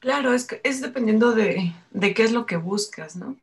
Claro, 0.00 0.32
es, 0.32 0.46
es 0.62 0.80
dependiendo 0.80 1.32
de, 1.32 1.72
de, 1.90 2.14
qué 2.14 2.22
es 2.22 2.32
lo 2.32 2.46
que 2.46 2.56
buscas, 2.56 3.16
¿no? 3.16 3.36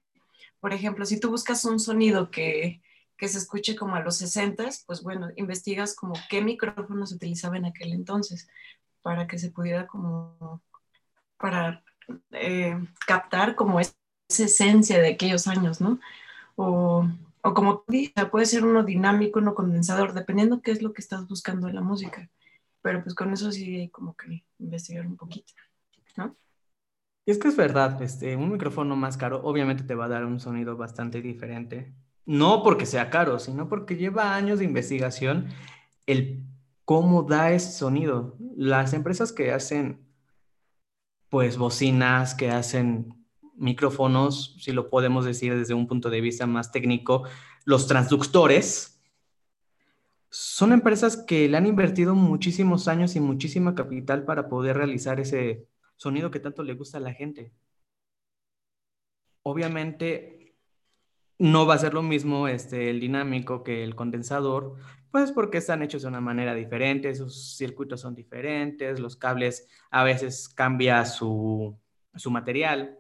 Por 0.65 0.73
ejemplo, 0.73 1.05
si 1.05 1.19
tú 1.19 1.29
buscas 1.29 1.63
un 1.65 1.79
sonido 1.79 2.31
que, 2.31 2.81
se 3.19 3.37
escuche 3.37 3.75
como 3.75 3.97
a 3.97 3.99
los 3.99 4.17
60, 4.17 4.67
pues 4.87 5.03
bueno, 5.03 5.27
investigas 5.35 5.95
como 5.95 6.15
qué 6.27 6.41
micrófono 6.41 7.05
se 7.05 7.13
utilizaba 7.13 7.55
en 7.55 7.65
aquel 7.65 7.93
entonces 7.93 8.47
para 9.03 9.27
que 9.27 9.37
se 9.37 9.51
pudiera 9.51 9.85
como, 9.85 10.63
para 11.37 11.83
eh, 12.31 12.83
captar 13.05 13.53
como 13.53 13.79
esa 13.79 13.93
esencia 14.27 14.99
de 14.99 15.09
aquellos 15.09 15.45
años, 15.45 15.81
¿no? 15.81 15.99
O, 16.55 17.07
o 17.43 17.53
como 17.53 17.81
tú 17.81 17.91
dices, 17.91 18.25
puede 18.31 18.47
ser 18.47 18.65
uno 18.65 18.81
dinámico, 18.81 19.37
uno 19.37 19.53
condensador, 19.53 20.13
dependiendo 20.13 20.63
qué 20.63 20.71
es 20.71 20.81
lo 20.81 20.93
que 20.93 21.01
estás 21.03 21.27
buscando 21.27 21.67
en 21.67 21.75
la 21.75 21.81
música. 21.81 22.27
Pero 22.81 23.03
pues 23.03 23.13
con 23.13 23.31
eso 23.31 23.51
sí 23.51 23.81
hay 23.81 23.89
como 23.89 24.15
que 24.15 24.43
investigar 24.57 25.05
un 25.05 25.15
poquito, 25.15 25.53
¿no? 26.15 26.35
Y 27.25 27.31
es 27.31 27.39
que 27.39 27.47
es 27.47 27.55
verdad, 27.55 28.01
este, 28.03 28.35
un 28.35 28.51
micrófono 28.51 28.95
más 28.95 29.17
caro 29.17 29.41
obviamente 29.43 29.83
te 29.83 29.95
va 29.95 30.05
a 30.05 30.09
dar 30.09 30.25
un 30.25 30.39
sonido 30.39 30.77
bastante 30.77 31.21
diferente. 31.21 31.93
No 32.25 32.63
porque 32.63 32.85
sea 32.85 33.09
caro, 33.09 33.39
sino 33.39 33.67
porque 33.67 33.97
lleva 33.97 34.35
años 34.35 34.59
de 34.59 34.65
investigación 34.65 35.47
el 36.05 36.43
cómo 36.85 37.23
da 37.23 37.51
ese 37.51 37.71
sonido. 37.71 38.37
Las 38.55 38.93
empresas 38.93 39.31
que 39.31 39.51
hacen, 39.51 40.05
pues, 41.29 41.57
bocinas, 41.57 42.35
que 42.35 42.51
hacen 42.51 43.25
micrófonos, 43.55 44.55
si 44.59 44.71
lo 44.71 44.89
podemos 44.89 45.25
decir 45.25 45.55
desde 45.55 45.73
un 45.73 45.87
punto 45.87 46.09
de 46.09 46.21
vista 46.21 46.45
más 46.45 46.71
técnico, 46.71 47.23
los 47.65 47.87
transductores, 47.87 49.01
son 50.29 50.73
empresas 50.73 51.17
que 51.17 51.47
le 51.47 51.57
han 51.57 51.65
invertido 51.65 52.13
muchísimos 52.13 52.87
años 52.87 53.15
y 53.15 53.19
muchísima 53.19 53.73
capital 53.73 54.25
para 54.25 54.49
poder 54.49 54.77
realizar 54.77 55.19
ese 55.19 55.67
sonido 55.95 56.31
que 56.31 56.39
tanto 56.39 56.63
le 56.63 56.73
gusta 56.73 56.97
a 56.97 57.01
la 57.01 57.13
gente. 57.13 57.53
Obviamente 59.43 60.55
no 61.37 61.65
va 61.65 61.75
a 61.75 61.77
ser 61.79 61.93
lo 61.93 62.01
mismo 62.01 62.47
este, 62.47 62.89
el 62.89 62.99
dinámico 62.99 63.63
que 63.63 63.83
el 63.83 63.95
condensador, 63.95 64.75
pues 65.11 65.31
porque 65.31 65.59
están 65.59 65.81
hechos 65.83 66.03
de 66.03 66.07
una 66.09 66.21
manera 66.21 66.53
diferente, 66.53 67.13
sus 67.15 67.55
circuitos 67.57 68.01
son 68.01 68.15
diferentes, 68.15 68.99
los 68.99 69.15
cables 69.15 69.67
a 69.91 70.03
veces 70.03 70.49
cambia 70.49 71.05
su, 71.05 71.77
su 72.15 72.31
material, 72.31 72.99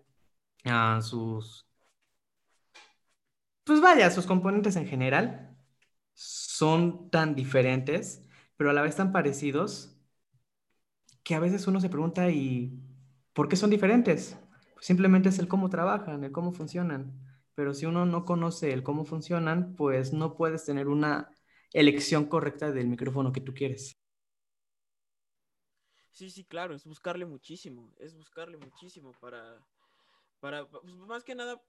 uh, 0.65 1.01
sus... 1.01 1.65
Pues 3.63 3.81
vaya, 3.81 4.11
sus 4.11 4.25
componentes 4.25 4.75
en 4.75 4.87
general 4.87 5.57
son 6.13 7.09
tan 7.09 7.35
diferentes, 7.35 8.23
pero 8.57 8.69
a 8.69 8.73
la 8.73 8.81
vez 8.81 8.95
tan 8.95 9.11
parecidos 9.11 9.94
que 11.25 11.35
a 11.35 11.41
veces 11.41 11.67
uno 11.67 11.81
se 11.81 11.89
pregunta, 11.89 12.29
¿y 12.31 12.79
por 13.33 13.49
qué 13.49 13.57
son 13.57 13.71
diferentes? 13.71 14.39
simplemente 14.81 15.29
es 15.29 15.39
el 15.39 15.47
cómo 15.49 15.69
trabajan, 15.69 16.23
el 16.23 16.31
cómo 16.31 16.53
funcionan. 16.53 17.13
Pero 17.55 17.73
si 17.73 17.87
uno 17.87 18.05
no 18.05 18.25
conoce 18.25 18.73
el 18.73 18.83
cómo 18.83 19.05
funcionan, 19.05 19.75
pues 19.75 20.13
no 20.13 20.35
puedes 20.37 20.65
tener 20.65 20.87
una 20.89 21.31
elección 21.73 22.25
correcta 22.27 22.71
del 22.71 22.87
micrófono 22.87 23.33
que 23.33 23.41
tú 23.41 23.53
quieres. 23.55 23.99
Sí, 26.11 26.29
sí, 26.31 26.45
claro, 26.45 26.75
es 26.75 26.85
buscarle 26.85 27.25
muchísimo, 27.25 27.93
es 27.99 28.15
buscarle 28.15 28.57
muchísimo 28.57 29.11
para, 29.19 29.59
para, 30.39 30.67
pues, 30.67 30.95
más 30.95 31.23
que 31.23 31.35
nada, 31.35 31.61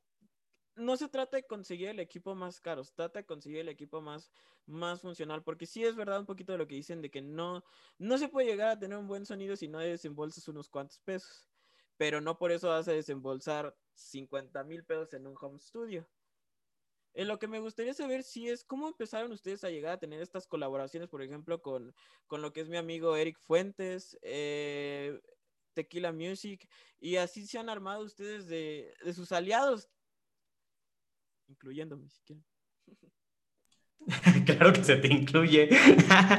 no 0.77 0.97
se 0.97 1.09
trata 1.09 1.37
de 1.39 1.47
conseguir 1.47 1.89
el 1.89 2.01
equipo 2.01 2.35
más 2.35 2.61
caro, 2.61 2.85
se 2.85 2.95
trata 2.95 3.21
de 3.21 3.27
conseguir 3.27 3.61
el 3.61 3.69
equipo 3.69 4.01
más, 4.01 4.31
más 4.67 5.01
funcional, 5.01 5.43
porque 5.43 5.67
sí 5.67 5.85
es 5.85 5.97
verdad 5.97 6.21
un 6.21 6.27
poquito 6.27 6.53
de 6.53 6.59
lo 6.59 6.67
que 6.67 6.75
dicen 6.75 7.03
de 7.03 7.11
que 7.11 7.23
no, 7.23 7.65
no 7.99 8.19
se 8.19 8.29
puede 8.29 8.47
llegar 8.47 8.69
a 8.69 8.79
tener 8.79 8.99
un 8.99 9.09
buen 9.09 9.27
sonido 9.27 9.57
si 9.57 9.69
no 9.69 9.79
desembolsas 9.79 10.47
unos 10.49 10.69
cuantos 10.69 11.01
pesos, 11.01 11.49
pero 11.97 12.21
no 12.21 12.39
por 12.39 12.53
eso 12.53 12.69
vas 12.69 12.89
a 12.89 12.93
desembolsar 12.93 13.77
50 13.95 14.63
mil 14.65 14.85
pesos 14.85 15.15
en 15.15 15.27
un 15.27 15.37
home 15.41 15.59
studio. 15.59 16.09
Eh, 17.15 17.25
lo 17.25 17.39
que 17.39 17.49
me 17.49 17.61
gustaría 17.61 17.95
saber 17.95 18.23
si 18.23 18.51
es 18.51 18.63
cómo 18.63 18.89
empezaron 18.89 19.33
ustedes 19.33 19.65
a 19.65 19.71
llegar 19.71 19.95
a 19.95 19.99
tener 19.99 20.21
estas 20.21 20.47
colaboraciones, 20.47 21.09
por 21.09 21.23
ejemplo, 21.23 21.63
con, 21.63 21.95
con 22.27 22.43
lo 22.43 22.53
que 22.53 22.61
es 22.61 22.69
mi 22.69 22.77
amigo 22.77 23.17
Eric 23.17 23.39
Fuentes, 23.39 24.19
eh, 24.21 25.19
Tequila 25.73 26.13
Music, 26.13 26.69
y 26.99 27.17
así 27.17 27.47
se 27.47 27.59
han 27.59 27.71
armado 27.71 28.05
ustedes 28.05 28.47
de, 28.47 28.95
de 29.03 29.15
sus 29.15 29.33
aliados, 29.33 29.89
incluyéndome 31.49 32.09
si 32.09 32.23
claro 34.47 34.73
que 34.73 34.85
se 34.85 34.97
te 34.97 35.09
incluye. 35.09 35.69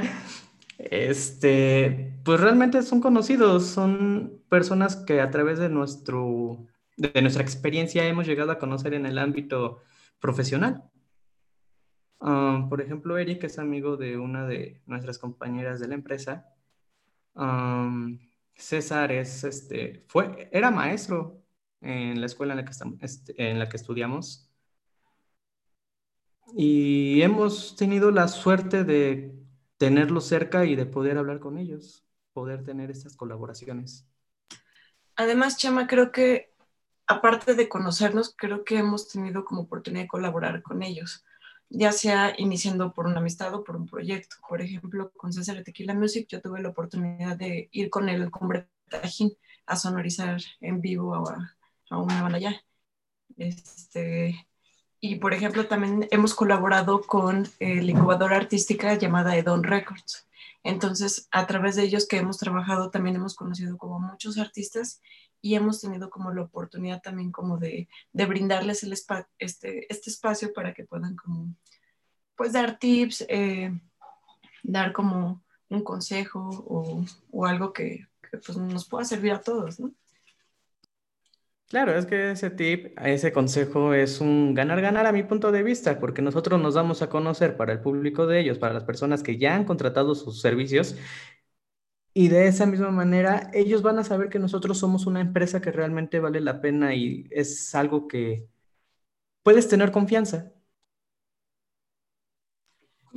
este, 0.77 2.13
pues 2.23 2.39
realmente 2.39 2.81
son 2.81 3.01
conocidos, 3.01 3.65
son 3.65 4.41
personas 4.49 4.95
que 4.95 5.19
a 5.19 5.29
través 5.29 5.59
de 5.59 5.69
nuestro 5.69 6.65
de 6.97 7.21
nuestra 7.21 7.43
experiencia 7.43 8.07
hemos 8.07 8.25
llegado 8.25 8.51
a 8.51 8.57
conocer 8.57 8.93
en 8.93 9.05
el 9.05 9.19
ámbito 9.19 9.81
profesional. 10.19 10.83
Um, 12.19 12.69
por 12.69 12.81
ejemplo, 12.81 13.17
Eric 13.17 13.43
es 13.43 13.59
amigo 13.59 13.97
de 13.97 14.17
una 14.17 14.47
de 14.47 14.81
nuestras 14.87 15.19
compañeras 15.19 15.79
de 15.79 15.87
la 15.87 15.93
empresa. 15.95 16.53
César 18.55 19.11
es, 19.11 19.43
este, 19.43 20.03
fue, 20.07 20.49
era 20.51 20.71
maestro 20.71 21.43
en 21.81 22.19
la 22.19 22.25
escuela 22.25 22.53
en 22.53 22.57
la 22.57 22.65
que, 22.65 22.71
estamos, 22.71 22.97
este, 23.01 23.51
en 23.51 23.59
la 23.59 23.69
que 23.69 23.77
estudiamos. 23.77 24.46
Y 26.55 27.21
hemos 27.21 27.75
tenido 27.75 28.11
la 28.11 28.27
suerte 28.27 28.83
de 28.83 29.35
tenerlos 29.77 30.25
cerca 30.25 30.65
y 30.65 30.75
de 30.75 30.85
poder 30.85 31.17
hablar 31.17 31.39
con 31.39 31.57
ellos, 31.57 32.05
poder 32.33 32.63
tener 32.63 32.89
estas 32.91 33.15
colaboraciones. 33.15 34.07
Además, 35.15 35.57
Chama, 35.57 35.87
creo 35.87 36.11
que 36.11 36.53
aparte 37.07 37.55
de 37.55 37.69
conocernos, 37.69 38.35
creo 38.37 38.63
que 38.63 38.77
hemos 38.77 39.07
tenido 39.07 39.45
como 39.45 39.61
oportunidad 39.61 40.03
de 40.03 40.07
colaborar 40.07 40.61
con 40.61 40.83
ellos, 40.83 41.25
ya 41.69 41.91
sea 41.91 42.33
iniciando 42.37 42.93
por 42.93 43.07
una 43.07 43.19
amistad 43.19 43.53
o 43.53 43.63
por 43.63 43.75
un 43.75 43.87
proyecto. 43.87 44.35
Por 44.47 44.61
ejemplo, 44.61 45.11
con 45.17 45.33
César 45.33 45.57
de 45.57 45.63
Tequila 45.63 45.93
Music, 45.93 46.27
yo 46.29 46.41
tuve 46.41 46.61
la 46.61 46.69
oportunidad 46.69 47.37
de 47.37 47.69
ir 47.71 47.89
con 47.89 48.09
él 48.09 48.29
con 48.31 48.49
Tajín 48.89 49.31
a 49.65 49.75
sonorizar 49.75 50.39
en 50.61 50.81
vivo 50.81 51.15
a, 51.15 51.55
a 51.89 51.97
una 51.97 52.21
banda 52.21 52.39
ya. 52.39 52.61
Este, 53.37 54.47
y 54.99 55.15
por 55.15 55.33
ejemplo, 55.33 55.67
también 55.67 56.07
hemos 56.11 56.33
colaborado 56.33 57.01
con 57.01 57.47
la 57.59 57.91
incubadora 57.91 58.37
artística 58.37 58.95
llamada 58.95 59.35
Edon 59.35 59.63
Records. 59.63 60.27
Entonces, 60.63 61.27
a 61.31 61.47
través 61.47 61.75
de 61.75 61.83
ellos 61.83 62.07
que 62.07 62.17
hemos 62.17 62.37
trabajado, 62.37 62.89
también 62.89 63.15
hemos 63.15 63.35
conocido 63.35 63.77
como 63.77 63.99
muchos 63.99 64.37
artistas 64.37 65.01
y 65.41 65.55
hemos 65.55 65.79
tenido 65.81 66.09
como 66.09 66.33
la 66.33 66.41
oportunidad 66.41 67.01
también 67.01 67.31
como 67.31 67.57
de, 67.57 67.87
de 68.11 68.25
brindarles 68.25 68.83
el 68.83 68.93
este, 68.93 69.91
este 69.93 70.09
espacio 70.09 70.53
para 70.53 70.73
que 70.73 70.83
puedan 70.83 71.15
como, 71.15 71.55
pues 72.35 72.53
dar 72.53 72.79
tips, 72.79 73.25
eh, 73.29 73.79
dar 74.63 74.93
como 74.93 75.43
un 75.69 75.83
consejo 75.83 76.49
o, 76.67 77.05
o 77.31 77.45
algo 77.45 77.71
que, 77.71 78.07
que, 78.29 78.37
pues 78.37 78.57
nos 78.57 78.87
pueda 78.87 79.05
servir 79.05 79.33
a 79.33 79.41
todos, 79.41 79.79
¿no? 79.79 79.93
Claro, 81.69 81.93
es 81.97 82.05
que 82.05 82.31
ese 82.31 82.49
tip, 82.49 82.97
ese 83.03 83.33
consejo 83.33 83.93
es 83.93 84.21
un 84.21 84.53
ganar-ganar 84.53 85.05
a 85.05 85.11
mi 85.11 85.23
punto 85.23 85.51
de 85.51 85.63
vista, 85.63 85.99
porque 85.99 86.21
nosotros 86.21 86.61
nos 86.61 86.75
damos 86.75 87.01
a 87.01 87.09
conocer 87.09 87.57
para 87.57 87.73
el 87.73 87.81
público 87.81 88.25
de 88.25 88.39
ellos, 88.39 88.57
para 88.57 88.73
las 88.73 88.85
personas 88.85 89.21
que 89.21 89.37
ya 89.37 89.53
han 89.53 89.65
contratado 89.65 90.15
sus 90.15 90.39
servicios, 90.39 90.95
y 92.13 92.29
de 92.29 92.47
esa 92.47 92.65
misma 92.65 92.89
manera, 92.91 93.49
ellos 93.53 93.81
van 93.83 93.99
a 93.99 94.03
saber 94.03 94.29
que 94.29 94.39
nosotros 94.39 94.77
somos 94.79 95.05
una 95.05 95.21
empresa 95.21 95.61
que 95.61 95.71
realmente 95.71 96.19
vale 96.19 96.41
la 96.41 96.61
pena 96.61 96.95
y 96.95 97.27
es 97.31 97.75
algo 97.75 98.07
que 98.07 98.47
puedes 99.43 99.69
tener 99.69 99.91
confianza. 99.91 100.53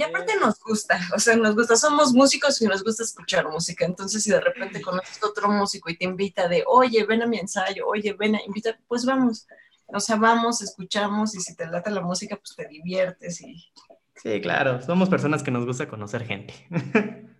Y 0.01 0.03
aparte 0.03 0.35
nos 0.41 0.59
gusta, 0.61 0.99
o 1.15 1.19
sea, 1.19 1.37
nos 1.37 1.55
gusta, 1.55 1.77
somos 1.77 2.15
músicos 2.15 2.59
y 2.63 2.67
nos 2.67 2.83
gusta 2.83 3.03
escuchar 3.03 3.47
música. 3.47 3.85
Entonces, 3.85 4.23
si 4.23 4.31
de 4.31 4.41
repente 4.41 4.81
conoces 4.81 5.23
otro 5.23 5.51
músico 5.51 5.91
y 5.91 5.99
te 5.99 6.07
invita 6.07 6.49
de, 6.49 6.65
oye, 6.67 7.05
ven 7.05 7.23
a 7.23 7.27
mi 7.27 7.39
ensayo, 7.39 7.87
oye, 7.87 8.15
ven 8.15 8.35
a 8.35 8.43
invitar, 8.43 8.81
pues 8.89 9.05
vamos. 9.05 9.47
O 9.89 10.01
sea, 10.01 10.17
vamos, 10.17 10.63
escuchamos 10.63 11.35
y 11.35 11.41
si 11.43 11.55
te 11.55 11.67
lata 11.67 11.91
la 11.91 12.01
música, 12.01 12.37
pues 12.37 12.57
te 12.57 12.67
diviertes 12.67 13.43
y... 13.43 13.71
Sí, 14.15 14.41
claro, 14.41 14.81
somos 14.81 15.11
personas 15.11 15.43
que 15.43 15.51
nos 15.51 15.67
gusta 15.67 15.87
conocer 15.87 16.25
gente. 16.25 16.55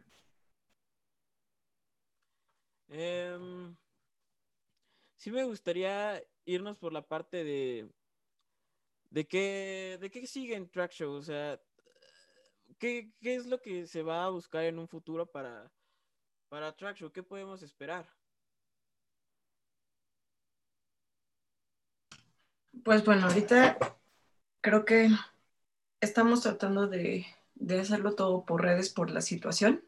Eh, 2.93 3.39
sí 5.17 5.31
me 5.31 5.45
gustaría 5.45 6.21
irnos 6.45 6.77
por 6.77 6.93
la 6.93 7.07
parte 7.07 7.45
de 7.45 7.89
de 9.11 9.27
qué 9.29 9.97
de 10.01 10.11
qué 10.11 10.27
sigue 10.27 10.57
en 10.57 10.69
Track 10.69 10.91
Show, 10.91 11.13
o 11.13 11.23
sea, 11.23 11.61
¿qué, 12.79 13.13
¿qué, 13.21 13.35
es 13.35 13.47
lo 13.47 13.61
que 13.61 13.87
se 13.87 14.03
va 14.03 14.25
a 14.25 14.31
buscar 14.31 14.65
en 14.65 14.79
un 14.79 14.89
futuro 14.89 15.27
para 15.27 15.71
para? 16.49 16.75
¿Qué 17.13 17.23
podemos 17.23 17.63
esperar? 17.63 18.09
Pues 22.85 23.05
bueno, 23.05 23.27
ahorita 23.27 23.79
creo 24.61 24.85
que 24.85 25.11
estamos 26.01 26.43
tratando 26.43 26.89
de, 26.89 27.27
de 27.55 27.81
hacerlo 27.81 28.15
todo 28.15 28.45
por 28.45 28.63
redes 28.63 28.91
por 28.91 29.11
la 29.11 29.21
situación 29.21 29.85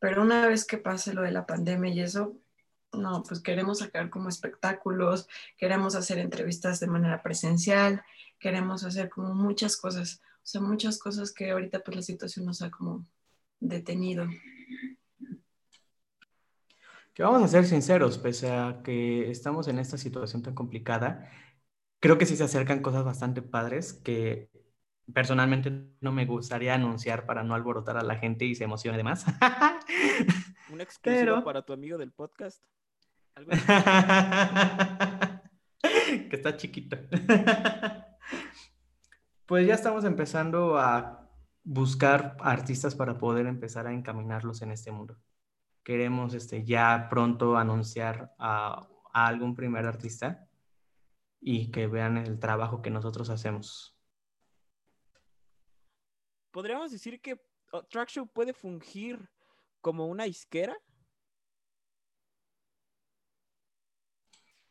pero 0.00 0.22
una 0.22 0.48
vez 0.48 0.64
que 0.64 0.78
pase 0.78 1.14
lo 1.14 1.22
de 1.22 1.30
la 1.30 1.46
pandemia 1.46 1.92
y 1.92 2.00
eso, 2.00 2.36
no, 2.92 3.22
pues 3.22 3.40
queremos 3.40 3.78
sacar 3.80 4.10
como 4.10 4.28
espectáculos, 4.28 5.28
queremos 5.56 5.94
hacer 5.94 6.18
entrevistas 6.18 6.80
de 6.80 6.88
manera 6.88 7.22
presencial, 7.22 8.02
queremos 8.40 8.82
hacer 8.82 9.10
como 9.10 9.34
muchas 9.34 9.76
cosas, 9.76 10.22
o 10.42 10.46
sea, 10.50 10.60
muchas 10.60 10.98
cosas 10.98 11.32
que 11.32 11.50
ahorita 11.50 11.80
pues 11.80 11.96
la 11.96 12.02
situación 12.02 12.46
nos 12.46 12.62
ha 12.62 12.70
como 12.70 13.06
detenido. 13.60 14.26
Que 17.14 17.22
vamos 17.22 17.42
a 17.42 17.48
ser 17.48 17.66
sinceros, 17.66 18.18
pese 18.18 18.50
a 18.50 18.80
que 18.82 19.30
estamos 19.30 19.68
en 19.68 19.78
esta 19.78 19.98
situación 19.98 20.42
tan 20.42 20.54
complicada, 20.54 21.30
creo 22.00 22.18
que 22.18 22.26
sí 22.26 22.36
se 22.36 22.44
acercan 22.44 22.82
cosas 22.82 23.04
bastante 23.04 23.42
padres 23.42 23.92
que 23.92 24.50
personalmente 25.12 25.72
no 26.00 26.12
me 26.12 26.24
gustaría 26.24 26.74
anunciar 26.74 27.26
para 27.26 27.42
no 27.42 27.54
alborotar 27.54 27.96
a 27.96 28.02
la 28.02 28.16
gente 28.16 28.44
y 28.44 28.54
se 28.54 28.64
emocione 28.64 28.96
de 28.96 29.04
más. 29.04 29.26
Un 30.72 30.80
exclusivo 30.80 31.44
para 31.44 31.62
tu 31.62 31.72
amigo 31.72 31.98
del 31.98 32.12
podcast. 32.12 32.62
que 35.82 36.36
está 36.36 36.56
chiquito. 36.56 36.96
Pues 39.50 39.66
ya 39.66 39.74
estamos 39.74 40.04
empezando 40.04 40.78
a 40.78 41.28
buscar 41.62 42.38
artistas 42.40 42.94
para 42.94 43.18
poder 43.18 43.46
empezar 43.46 43.86
a 43.86 43.92
encaminarlos 43.92 44.62
en 44.62 44.70
este 44.70 44.90
mundo. 44.90 45.18
Queremos 45.82 46.32
este, 46.32 46.64
ya 46.64 47.08
pronto 47.10 47.58
anunciar 47.58 48.32
a, 48.38 48.88
a 49.12 49.26
algún 49.26 49.54
primer 49.54 49.84
artista 49.84 50.48
y 51.40 51.70
que 51.70 51.86
vean 51.86 52.16
el 52.16 52.38
trabajo 52.38 52.80
que 52.80 52.90
nosotros 52.90 53.28
hacemos 53.28 54.00
podríamos 56.50 56.90
decir 56.90 57.20
que 57.20 57.40
oh, 57.72 57.82
Track 57.84 58.10
Show 58.10 58.26
puede 58.26 58.52
fungir 58.52 59.18
como 59.80 60.06
una 60.06 60.26
isquera. 60.26 60.76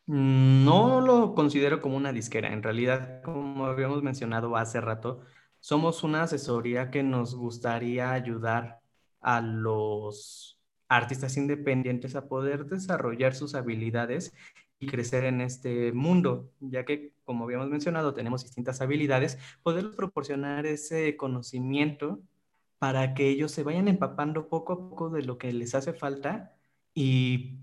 Mm, 0.05 0.65
no 0.65 1.01
lo 1.01 1.33
considero 1.35 1.79
como 1.79 1.97
una 1.97 2.13
disquera. 2.13 2.51
En 2.51 2.63
realidad, 2.63 3.21
como 3.21 3.48
habíamos 3.69 4.03
mencionado 4.03 4.55
hace 4.55 4.81
rato, 4.81 5.21
somos 5.59 6.03
una 6.03 6.23
asesoría 6.23 6.91
que 6.91 7.03
nos 7.03 7.35
gustaría 7.35 8.11
ayudar 8.11 8.79
a 9.21 9.41
los 9.41 10.59
artistas 10.87 11.37
independientes 11.37 12.15
a 12.15 12.27
poder 12.27 12.65
desarrollar 12.65 13.35
sus 13.35 13.55
habilidades 13.55 14.33
y 14.79 14.87
crecer 14.87 15.25
en 15.25 15.41
este 15.41 15.91
mundo, 15.91 16.51
ya 16.59 16.85
que, 16.85 17.13
como 17.25 17.43
habíamos 17.43 17.69
mencionado, 17.69 18.13
tenemos 18.13 18.43
distintas 18.43 18.81
habilidades, 18.81 19.37
poderles 19.61 19.95
proporcionar 19.95 20.65
ese 20.65 21.17
conocimiento 21.17 22.21
para 22.79 23.13
que 23.13 23.27
ellos 23.27 23.51
se 23.51 23.63
vayan 23.63 23.89
empapando 23.89 24.47
poco 24.47 24.73
a 24.73 24.89
poco 24.89 25.09
de 25.09 25.23
lo 25.23 25.37
que 25.37 25.51
les 25.51 25.75
hace 25.75 25.93
falta 25.93 26.55
y 26.93 27.59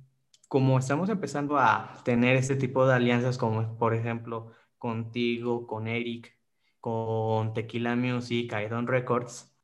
como 0.49 0.79
estamos 0.79 1.09
empezando 1.09 1.59
a 1.59 1.95
tener 2.05 2.37
este 2.37 2.55
tipo 2.55 2.87
de 2.87 2.95
alianzas, 2.95 3.39
como 3.39 3.79
por 3.79 3.95
ejemplo 3.95 4.53
contigo, 4.87 5.67
con 5.67 5.89
Eric, 5.89 6.37
con 6.81 7.53
Tequila 7.55 7.97
Music, 7.97 8.53
Aidon 8.53 8.87
Records, 8.87 9.57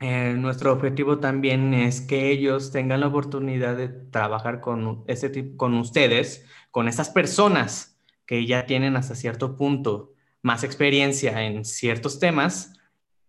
eh, 0.00 0.34
nuestro 0.36 0.72
objetivo 0.72 1.18
también 1.18 1.72
es 1.74 2.00
que 2.00 2.30
ellos 2.30 2.72
tengan 2.72 3.00
la 3.00 3.08
oportunidad 3.08 3.76
de 3.76 3.88
trabajar 3.88 4.60
con, 4.60 5.04
este 5.06 5.56
con 5.56 5.74
ustedes, 5.74 6.46
con 6.70 6.88
estas 6.88 7.10
personas 7.10 7.98
que 8.26 8.46
ya 8.46 8.66
tienen 8.66 8.96
hasta 8.96 9.14
cierto 9.14 9.56
punto 9.56 10.12
más 10.42 10.64
experiencia 10.64 11.42
en 11.42 11.64
ciertos 11.64 12.18
temas 12.18 12.74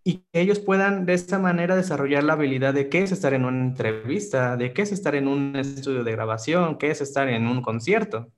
y 0.04 0.18
que 0.32 0.40
ellos 0.40 0.58
puedan 0.58 1.06
de 1.06 1.14
esta 1.14 1.38
manera 1.38 1.76
desarrollar 1.76 2.24
la 2.24 2.34
habilidad 2.34 2.74
de 2.74 2.88
qué 2.88 3.02
es 3.02 3.12
estar 3.12 3.34
en 3.34 3.44
una 3.44 3.62
entrevista, 3.62 4.56
de 4.56 4.72
qué 4.72 4.82
es 4.82 4.92
estar 4.92 5.14
en 5.14 5.28
un 5.28 5.56
estudio 5.56 6.04
de 6.04 6.12
grabación, 6.12 6.78
qué 6.78 6.90
es 6.90 7.00
estar 7.00 7.28
en 7.28 7.46
un 7.46 7.62
concierto. 7.62 8.30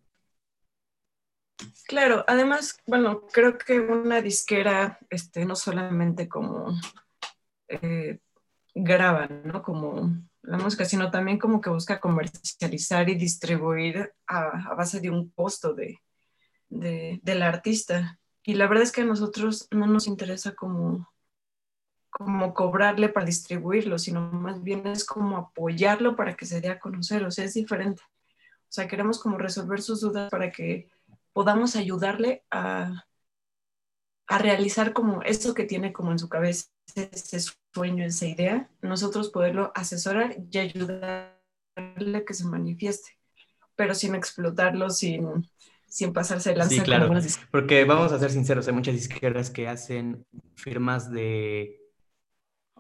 Claro, 1.89 2.23
además, 2.29 2.79
bueno, 2.87 3.23
creo 3.33 3.57
que 3.57 3.81
una 3.81 4.21
disquera, 4.21 4.99
este, 5.09 5.47
no 5.47 5.57
solamente 5.57 6.29
como 6.29 6.79
eh, 7.67 8.21
graban, 8.75 9.41
¿no? 9.47 9.63
Como 9.63 10.13
la 10.43 10.59
música, 10.59 10.85
sino 10.85 11.11
también 11.11 11.39
como 11.39 11.63
que 11.63 11.71
busca 11.71 11.99
comercializar 11.99 13.09
y 13.09 13.15
distribuir 13.15 14.13
a, 14.27 14.75
base 14.75 15.01
de 15.01 15.09
un 15.09 15.31
costo 15.31 15.73
de, 15.73 15.99
del 16.69 17.43
artista. 17.43 18.19
Y 18.43 18.53
la 18.53 18.67
verdad 18.67 18.85
es 18.85 18.93
que 18.93 19.01
a 19.01 19.07
nosotros 19.07 19.67
no 19.71 19.87
nos 19.87 20.07
interesa 20.09 20.55
como, 20.55 21.11
como 22.11 22.53
cobrarle 22.53 23.09
para 23.09 23.25
distribuirlo, 23.25 23.99
sino 23.99 24.31
más 24.31 24.63
bien 24.63 24.87
es 24.87 25.07
como 25.07 25.39
apoyarlo 25.39 26.17
para 26.17 26.37
que 26.37 26.45
se 26.45 26.61
dé 26.61 26.69
a 26.69 26.79
conocer, 26.79 27.25
o 27.25 27.31
sea, 27.31 27.47
es 27.47 27.55
diferente. 27.55 28.03
O 28.03 28.73
sea, 28.73 28.87
queremos 28.87 29.19
como 29.23 29.39
resolver 29.39 29.81
sus 29.81 30.03
dudas 30.03 30.31
para 30.31 30.51
que 30.51 30.91
podamos 31.39 31.77
ayudarle 31.77 32.43
a, 32.51 33.05
a 34.27 34.39
realizar 34.39 34.93
como 34.93 35.23
eso 35.23 35.55
que 35.55 35.63
tiene 35.63 35.93
como 35.93 36.11
en 36.11 36.19
su 36.19 36.29
cabeza, 36.29 36.67
ese 36.97 37.39
sueño, 37.73 38.05
esa 38.05 38.27
idea, 38.27 38.69
nosotros 38.83 39.31
poderlo 39.31 39.71
asesorar 39.77 40.35
y 40.51 40.59
ayudarle 40.59 41.31
a 41.77 42.25
que 42.27 42.35
se 42.35 42.45
manifieste, 42.45 43.11
pero 43.77 43.95
sin 43.95 44.17
explotarlo, 44.17 44.91
sin, 44.91 45.49
sin 45.89 46.13
pasarse 46.13 46.51
de 46.51 46.57
lanza. 46.57 46.75
Sí, 46.75 46.81
claro, 46.81 47.09
porque 47.53 47.85
vamos 47.85 48.11
a 48.11 48.19
ser 48.19 48.33
sinceros, 48.33 48.67
hay 48.67 48.75
muchas 48.75 48.97
izquierdas 48.97 49.51
que 49.51 49.69
hacen 49.69 50.27
firmas 50.57 51.09
de, 51.09 51.81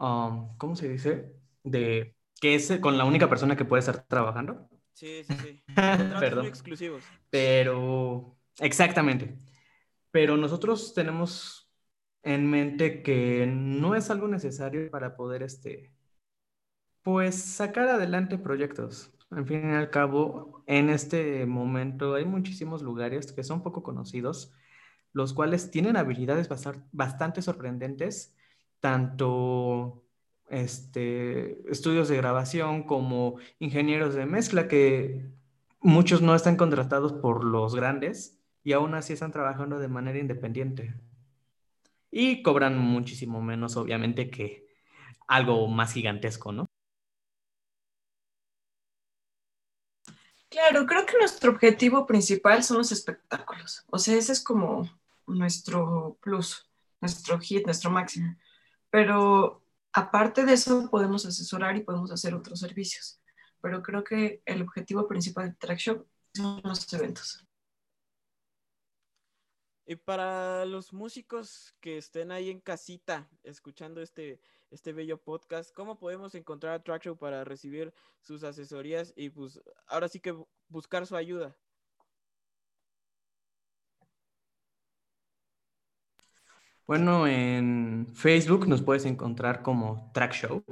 um, 0.00 0.56
¿cómo 0.58 0.74
se 0.74 0.88
dice? 0.88 1.32
De 1.62 2.16
que 2.40 2.56
es 2.56 2.72
con 2.80 2.98
la 2.98 3.04
única 3.04 3.28
persona 3.28 3.56
que 3.56 3.64
puede 3.64 3.80
estar 3.82 4.04
trabajando. 4.06 4.68
Sí, 4.94 5.22
sí, 5.22 5.34
sí. 5.36 5.62
Perdón. 6.18 6.46
exclusivos. 6.46 7.04
Pero, 7.30 8.37
exactamente. 8.60 9.36
Pero 10.10 10.36
nosotros 10.36 10.94
tenemos 10.94 11.70
en 12.22 12.50
mente 12.50 13.02
que 13.02 13.46
no 13.46 13.94
es 13.94 14.10
algo 14.10 14.28
necesario 14.28 14.90
para 14.90 15.16
poder, 15.16 15.42
este, 15.42 15.92
pues, 17.02 17.36
sacar 17.42 17.88
adelante 17.88 18.38
proyectos. 18.38 19.12
Al 19.30 19.46
fin 19.46 19.70
y 19.70 19.74
al 19.74 19.90
cabo, 19.90 20.62
en 20.66 20.90
este 20.90 21.46
momento 21.46 22.14
hay 22.14 22.24
muchísimos 22.24 22.82
lugares 22.82 23.32
que 23.32 23.44
son 23.44 23.62
poco 23.62 23.82
conocidos, 23.82 24.52
los 25.12 25.32
cuales 25.34 25.70
tienen 25.70 25.96
habilidades 25.96 26.48
bastante 26.92 27.42
sorprendentes, 27.42 28.36
tanto 28.80 30.04
este, 30.48 31.70
estudios 31.70 32.08
de 32.08 32.16
grabación 32.16 32.84
como 32.84 33.36
ingenieros 33.58 34.14
de 34.14 34.26
mezcla, 34.26 34.68
que 34.68 35.26
muchos 35.80 36.22
no 36.22 36.34
están 36.34 36.56
contratados 36.56 37.12
por 37.12 37.44
los 37.44 37.74
grandes 37.74 38.37
y 38.68 38.74
aún 38.74 38.94
así 38.94 39.14
están 39.14 39.32
trabajando 39.32 39.78
de 39.78 39.88
manera 39.88 40.18
independiente. 40.18 40.94
Y 42.10 42.42
cobran 42.42 42.76
muchísimo 42.76 43.40
menos, 43.40 43.78
obviamente, 43.78 44.28
que 44.28 44.68
algo 45.26 45.66
más 45.68 45.94
gigantesco, 45.94 46.52
¿no? 46.52 46.70
Claro, 50.50 50.84
creo 50.84 51.06
que 51.06 51.16
nuestro 51.16 51.52
objetivo 51.52 52.04
principal 52.04 52.62
son 52.62 52.76
los 52.76 52.92
espectáculos. 52.92 53.86
O 53.88 53.98
sea, 53.98 54.18
ese 54.18 54.32
es 54.32 54.44
como 54.44 54.86
nuestro 55.26 56.18
plus, 56.20 56.68
nuestro 57.00 57.38
hit, 57.40 57.64
nuestro 57.64 57.90
máximo. 57.90 58.36
Pero 58.90 59.64
aparte 59.94 60.44
de 60.44 60.52
eso, 60.52 60.90
podemos 60.90 61.24
asesorar 61.24 61.74
y 61.74 61.84
podemos 61.84 62.12
hacer 62.12 62.34
otros 62.34 62.60
servicios. 62.60 63.18
Pero 63.62 63.82
creo 63.82 64.04
que 64.04 64.42
el 64.44 64.60
objetivo 64.60 65.08
principal 65.08 65.52
de 65.52 65.56
Track 65.56 65.80
son 65.80 66.60
los 66.62 66.92
eventos. 66.92 67.47
Y 69.90 69.96
para 69.96 70.66
los 70.66 70.92
músicos 70.92 71.74
que 71.80 71.96
estén 71.96 72.30
ahí 72.30 72.50
en 72.50 72.60
casita 72.60 73.26
escuchando 73.42 74.02
este, 74.02 74.38
este 74.70 74.92
bello 74.92 75.16
podcast, 75.16 75.72
¿cómo 75.72 75.98
podemos 75.98 76.34
encontrar 76.34 76.74
a 76.74 76.82
Trackshow 76.82 77.16
para 77.16 77.42
recibir 77.42 77.94
sus 78.20 78.44
asesorías 78.44 79.14
y 79.16 79.30
pues 79.30 79.58
ahora 79.86 80.08
sí 80.08 80.20
que 80.20 80.36
buscar 80.68 81.06
su 81.06 81.16
ayuda? 81.16 81.56
Bueno, 86.86 87.26
en 87.26 88.08
Facebook 88.14 88.68
nos 88.68 88.82
puedes 88.82 89.06
encontrar 89.06 89.62
como 89.62 90.10
Trackshow 90.12 90.62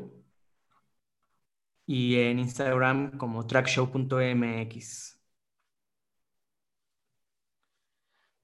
y 1.86 2.16
en 2.16 2.38
Instagram 2.38 3.16
como 3.16 3.46
trackshow.mx. 3.46 5.15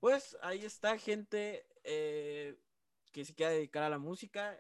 Pues 0.03 0.37
ahí 0.43 0.65
está 0.65 0.99
gente 0.99 1.65
eh, 1.85 2.59
que 3.13 3.25
se 3.25 3.37
quiera 3.37 3.53
dedicar 3.53 3.85
a 3.85 3.89
la 3.89 4.01
música. 4.01 4.59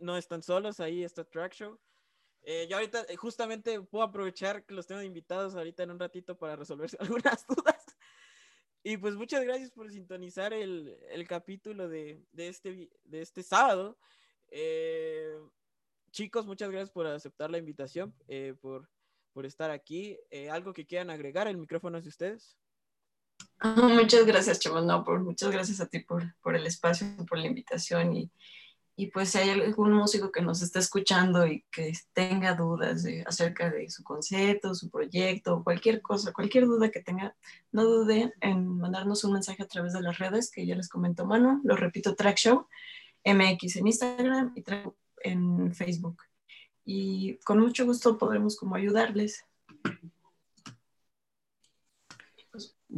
No 0.00 0.16
están 0.16 0.42
solos, 0.42 0.80
ahí 0.80 1.04
está 1.04 1.22
Track 1.22 1.54
Show. 1.54 1.78
Eh, 2.42 2.66
yo 2.68 2.74
ahorita 2.74 3.06
eh, 3.08 3.14
justamente 3.14 3.80
puedo 3.82 4.02
aprovechar 4.02 4.66
que 4.66 4.74
los 4.74 4.88
tengo 4.88 5.02
invitados 5.02 5.54
ahorita 5.54 5.84
en 5.84 5.92
un 5.92 6.00
ratito 6.00 6.36
para 6.36 6.56
resolver 6.56 6.90
algunas 6.98 7.46
dudas. 7.46 7.96
Y 8.82 8.96
pues 8.96 9.14
muchas 9.14 9.44
gracias 9.44 9.70
por 9.70 9.88
sintonizar 9.88 10.52
el, 10.52 10.98
capítulo 11.28 11.88
de, 11.88 12.26
este, 12.36 12.90
de 13.04 13.22
este 13.22 13.44
sábado. 13.44 13.96
chicos, 16.10 16.44
muchas 16.44 16.72
gracias 16.72 16.90
por 16.90 17.06
aceptar 17.06 17.52
la 17.52 17.58
invitación, 17.58 18.16
por, 18.60 18.90
por 19.32 19.46
estar 19.46 19.70
aquí. 19.70 20.18
¿Algo 20.50 20.72
que 20.72 20.86
quieran 20.86 21.10
agregar? 21.10 21.46
El 21.46 21.56
micrófono 21.56 21.98
es 21.98 22.04
de 22.04 22.10
ustedes. 22.10 22.58
muchas 23.62 24.26
gracias, 24.26 24.60
Chema. 24.60 24.80
No, 24.80 25.04
por, 25.04 25.20
muchas 25.20 25.50
gracias 25.50 25.80
a 25.80 25.86
ti 25.86 26.00
por, 26.00 26.34
por 26.42 26.54
el 26.56 26.66
espacio, 26.66 27.06
por 27.28 27.38
la 27.38 27.46
invitación. 27.46 28.14
Y, 28.14 28.30
y, 28.96 29.06
pues 29.08 29.30
si 29.30 29.38
hay 29.38 29.50
algún 29.50 29.92
músico 29.92 30.30
que 30.30 30.42
nos 30.42 30.62
está 30.62 30.78
escuchando 30.78 31.46
y 31.46 31.64
que 31.70 31.92
tenga 32.12 32.54
dudas 32.54 33.04
acerca 33.26 33.70
de 33.70 33.88
su 33.90 34.02
concepto, 34.04 34.74
su 34.74 34.90
proyecto, 34.90 35.62
cualquier 35.62 36.02
cosa, 36.02 36.32
cualquier 36.32 36.66
duda 36.66 36.90
que 36.90 37.02
tenga, 37.02 37.34
no 37.72 37.84
dude 37.84 38.34
en 38.40 38.78
mandarnos 38.78 39.24
un 39.24 39.32
mensaje 39.34 39.62
a 39.62 39.68
través 39.68 39.92
de 39.92 40.02
las 40.02 40.18
redes 40.18 40.50
que 40.50 40.66
ya 40.66 40.74
les 40.74 40.88
comentó 40.88 41.26
Mano. 41.26 41.60
Lo 41.64 41.76
repito, 41.76 42.14
Track 42.14 42.36
Show, 42.36 42.66
MX 43.24 43.76
en 43.76 43.86
Instagram 43.86 44.52
y 44.54 44.62
Track 44.62 44.92
en 45.22 45.74
Facebook. 45.74 46.22
Y 46.84 47.38
con 47.38 47.58
mucho 47.58 47.84
gusto 47.84 48.16
podremos 48.16 48.56
como 48.56 48.76
ayudarles. 48.76 49.44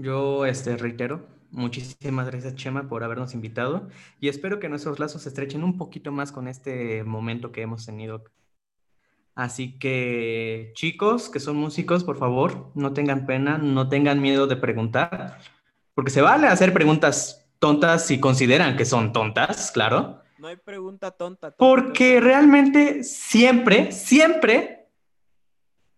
Yo 0.00 0.46
este, 0.46 0.76
reitero, 0.76 1.26
muchísimas 1.50 2.28
gracias 2.28 2.54
Chema 2.54 2.88
por 2.88 3.02
habernos 3.02 3.34
invitado 3.34 3.88
y 4.20 4.28
espero 4.28 4.60
que 4.60 4.68
nuestros 4.68 5.00
lazos 5.00 5.22
se 5.22 5.28
estrechen 5.28 5.64
un 5.64 5.76
poquito 5.76 6.12
más 6.12 6.30
con 6.30 6.46
este 6.46 7.02
momento 7.02 7.50
que 7.50 7.62
hemos 7.62 7.84
tenido. 7.84 8.22
Así 9.34 9.76
que 9.76 10.70
chicos 10.76 11.28
que 11.28 11.40
son 11.40 11.56
músicos, 11.56 12.04
por 12.04 12.16
favor, 12.16 12.70
no 12.76 12.92
tengan 12.92 13.26
pena, 13.26 13.58
no 13.58 13.88
tengan 13.88 14.22
miedo 14.22 14.46
de 14.46 14.54
preguntar, 14.54 15.40
porque 15.94 16.12
se 16.12 16.22
vale 16.22 16.46
hacer 16.46 16.72
preguntas 16.72 17.50
tontas 17.58 18.06
si 18.06 18.20
consideran 18.20 18.76
que 18.76 18.84
son 18.84 19.12
tontas, 19.12 19.72
claro. 19.72 20.22
No 20.38 20.46
hay 20.46 20.58
pregunta 20.58 21.10
tonta. 21.10 21.50
porque 21.56 22.20
realmente 22.20 23.02
siempre, 23.02 23.90
siempre, 23.90 24.86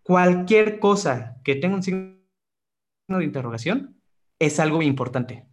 cualquier 0.01 0.79
cosa 0.79 1.37
que 1.43 1.53
tenga 1.53 1.75
un 1.75 1.83
signo 1.83 2.17
de 3.07 3.25
interrogación 3.25 4.00
es 4.41 4.59
algo 4.59 4.81
importante. 4.81 5.47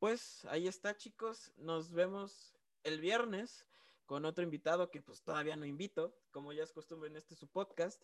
Pues 0.00 0.44
ahí 0.46 0.66
está, 0.66 0.96
chicos. 0.96 1.52
Nos 1.56 1.92
vemos 1.92 2.58
el 2.82 3.00
viernes 3.00 3.64
con 4.06 4.24
otro 4.24 4.42
invitado 4.42 4.90
que 4.90 5.00
pues 5.00 5.22
todavía 5.22 5.54
no 5.54 5.66
invito, 5.66 6.12
como 6.32 6.52
ya 6.52 6.64
es 6.64 6.72
costumbre 6.72 7.08
en 7.10 7.16
este 7.16 7.36
su 7.36 7.46
podcast. 7.46 8.02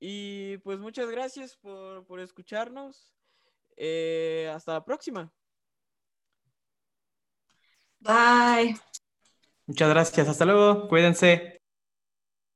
Y 0.00 0.58
pues 0.58 0.80
muchas 0.80 1.08
gracias 1.08 1.56
por, 1.56 2.18
escucharnos. 2.18 3.14
Eh, 3.76 4.50
hasta 4.52 4.72
la 4.72 4.84
próxima. 4.84 5.32
Bye. 8.00 8.76
Muchas 9.66 9.88
gracias. 9.88 10.28
Hasta 10.28 10.44
luego. 10.44 10.88
Cuídense. 10.88 11.59